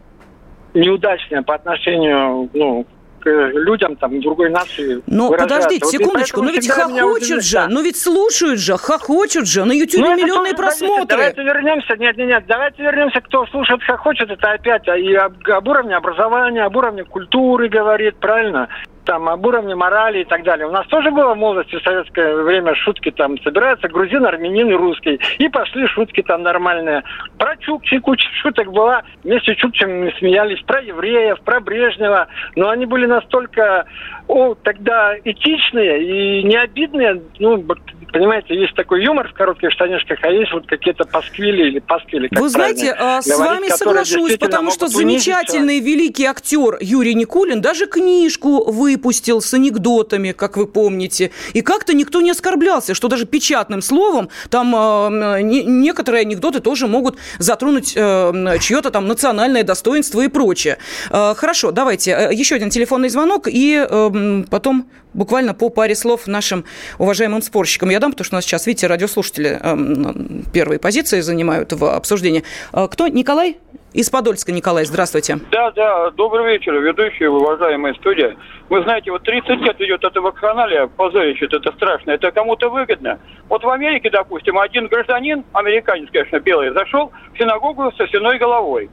[0.74, 2.86] неудачные по отношению ну,
[3.20, 5.01] к людям там другой нации.
[5.08, 7.68] Ну, подождите, вот секундочку, но ведь хохочут же, да.
[7.70, 11.08] ну ведь слушают же, хохочут же, на Ютубе ну, миллионные просмотры.
[11.08, 15.68] Давайте вернемся, нет, нет, нет, давайте вернемся, кто слушает, хохочет, это опять и об, об
[15.68, 18.68] уровне образования, об уровне культуры говорит, правильно?
[19.08, 20.68] Там об уровне морали и так далее.
[20.68, 24.74] У нас тоже было в молодости в советское время шутки там собираются грузин, армянин и
[24.74, 25.20] русский.
[25.39, 27.03] И пошли шутки там нормальные.
[27.38, 29.03] Про Чукчи куча шуток была.
[29.24, 30.62] Вместе с Чукчами смеялись.
[30.64, 32.28] Про евреев, про Брежнева.
[32.58, 33.86] Но они были настолько
[34.28, 37.22] о, тогда этичные и не обидные.
[37.39, 37.64] Ну,
[38.12, 42.28] понимаете, есть такой юмор в коротких штанишках, а есть вот какие-то пасквили или пасквили.
[42.32, 48.70] Вы знаете, а, с вами соглашусь, потому что замечательный великий актер Юрий Никулин даже книжку
[48.98, 51.32] выпустил с анекдотами, как вы помните.
[51.54, 56.88] И как-то никто не оскорблялся, что даже печатным словом там э, не, некоторые анекдоты тоже
[56.88, 60.78] могут затронуть э, чье-то там национальное достоинство и прочее.
[61.12, 66.28] Э, хорошо, давайте э, еще один телефонный звонок и э, потом буквально по паре слов
[66.28, 66.66] нашим
[66.98, 67.89] уважаемым спорщикам.
[67.89, 72.43] Я дам, потому что у нас сейчас, видите, радиослушатели э, первые позиции занимают в обсуждении.
[72.74, 73.08] Э, кто?
[73.08, 73.58] Николай?
[73.94, 75.38] Из Подольска, Николай, здравствуйте.
[75.50, 78.36] Да, да, добрый вечер, ведущие, уважаемая студия.
[78.68, 83.18] Вы знаете, вот 30 лет идет эта вакханалия, позорище, это страшно, это кому-то выгодно.
[83.48, 88.90] Вот в Америке, допустим, один гражданин, американец, конечно, белый, зашел в синагогу со свиной головой.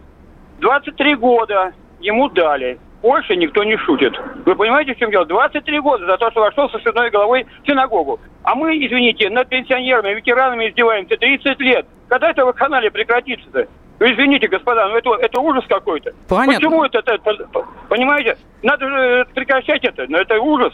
[0.61, 2.79] 23 года ему дали.
[3.03, 4.15] Польше никто не шутит.
[4.47, 5.27] Вы понимаете, в чем дело?
[5.27, 8.21] 23 года за то, что вошел со свиной головой в синагогу.
[8.45, 11.87] А мы, извините, над пенсионерами, ветеранами издеваемся 30 лет.
[12.09, 13.67] Когда это в канале прекратится-то?
[14.01, 16.13] Ну, извините, господа, но это, это ужас какой-то.
[16.29, 16.55] Понятно.
[16.55, 17.39] Почему это, это,
[17.89, 18.37] понимаете?
[18.63, 20.73] Надо же прекращать это, но это ужас.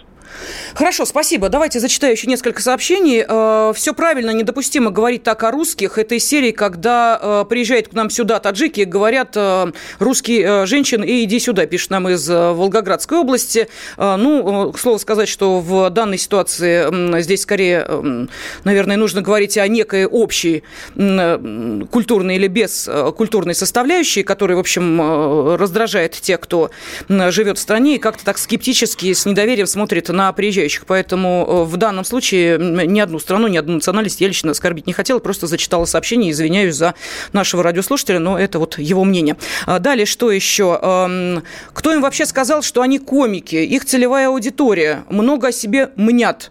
[0.74, 1.48] Хорошо, спасибо.
[1.48, 3.24] Давайте зачитаю еще несколько сообщений.
[3.26, 5.98] Э, Все правильно, недопустимо говорить так о русских.
[5.98, 11.24] Это из серии, когда э, приезжает к нам сюда таджики, говорят э, русские женщины, и
[11.24, 13.68] иди сюда, пишет нам из Волгоградской области.
[13.96, 18.28] Ну, к слову сказать, что в данной ситуации здесь скорее,
[18.64, 20.62] наверное, нужно говорить о некой общей
[20.94, 26.70] культурной или без культурной составляющей, которая, в общем, раздражает тех, кто
[27.08, 30.86] живет в стране и как-то так скептически, с недоверием смотрит на приезжающих.
[30.86, 34.92] Поэтому э, в данном случае ни одну страну, ни одну национальность я лично оскорбить не
[34.92, 36.94] хотела, просто зачитала сообщение, извиняюсь за
[37.32, 39.36] нашего радиослушателя, но это вот его мнение.
[39.66, 41.40] А далее, что еще?
[41.72, 43.56] Кто им вообще сказал, что они комики?
[43.56, 46.50] Их целевая аудитория много о себе мнят.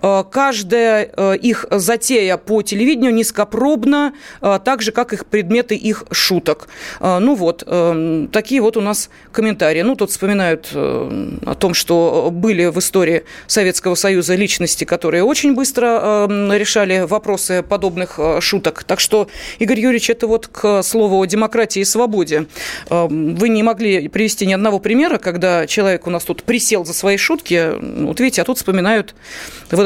[0.00, 1.02] Каждая
[1.34, 6.68] их затея по телевидению низкопробна, так же, как их предметы их шуток.
[7.00, 7.64] Ну вот,
[8.32, 9.82] такие вот у нас комментарии.
[9.82, 16.26] Ну, тут вспоминают о том, что были в истории Советского Союза личности, которые очень быстро
[16.28, 18.84] решали вопросы подобных шуток.
[18.84, 19.28] Так что,
[19.58, 22.46] Игорь Юрьевич, это вот к слову о демократии и свободе.
[22.88, 27.16] Вы не могли привести ни одного примера, когда человек у нас тут присел за свои
[27.16, 27.72] шутки.
[27.80, 29.14] Вот видите, а тут вспоминают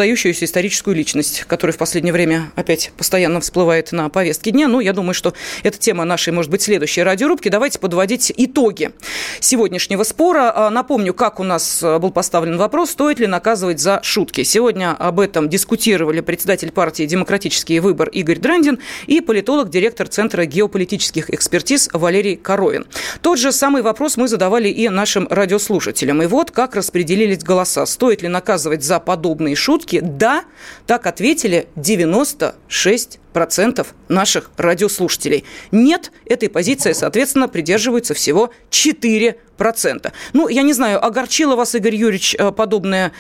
[0.03, 4.67] выдающуюся историческую личность, которая в последнее время опять постоянно всплывает на повестке дня.
[4.67, 5.33] Ну, я думаю, что
[5.63, 7.49] это тема нашей, может быть, следующей радиорубки.
[7.49, 8.91] Давайте подводить итоги
[9.39, 10.53] сегодняшнего спора.
[10.53, 14.43] А, напомню, как у нас был поставлен вопрос, стоит ли наказывать за шутки.
[14.43, 21.31] Сегодня об этом дискутировали председатель партии «Демократический выбор» Игорь Драндин и политолог, директор Центра геополитических
[21.31, 22.87] экспертиз Валерий Коровин.
[23.21, 26.25] Тот же самый вопрос мы задавали и нашим радиослушателям.
[26.25, 27.87] И вот как распределились голоса.
[27.87, 29.92] Стоит ли наказывать за подобные шутки?
[30.01, 30.45] Да,
[30.87, 35.45] так ответили 96 процентов наших радиослушателей.
[35.71, 40.13] Нет, этой позиции, соответственно, придерживаются всего 4 процента.
[40.33, 43.13] Ну, я не знаю, огорчило вас, Игорь Юрьевич, э, подобное,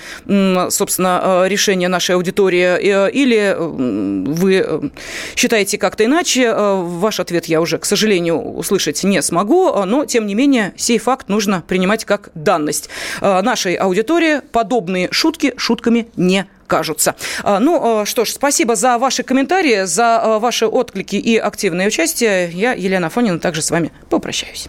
[0.70, 4.90] собственно, э, решение нашей аудитории, э, или вы
[5.36, 6.52] считаете как-то иначе?
[6.52, 11.28] Ваш ответ я уже, к сожалению, услышать не смогу, но, тем не менее, сей факт
[11.28, 12.88] нужно принимать как данность.
[13.20, 17.14] Нашей аудитории подобные шутки шутками не кажутся.
[17.44, 22.50] Ну что ж, спасибо за ваши комментарии, за а, ваши отклики и активное участие.
[22.52, 24.68] Я, Елена Фонина, также с вами попрощаюсь.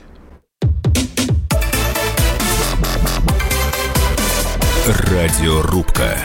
[4.85, 6.17] Радиорубка.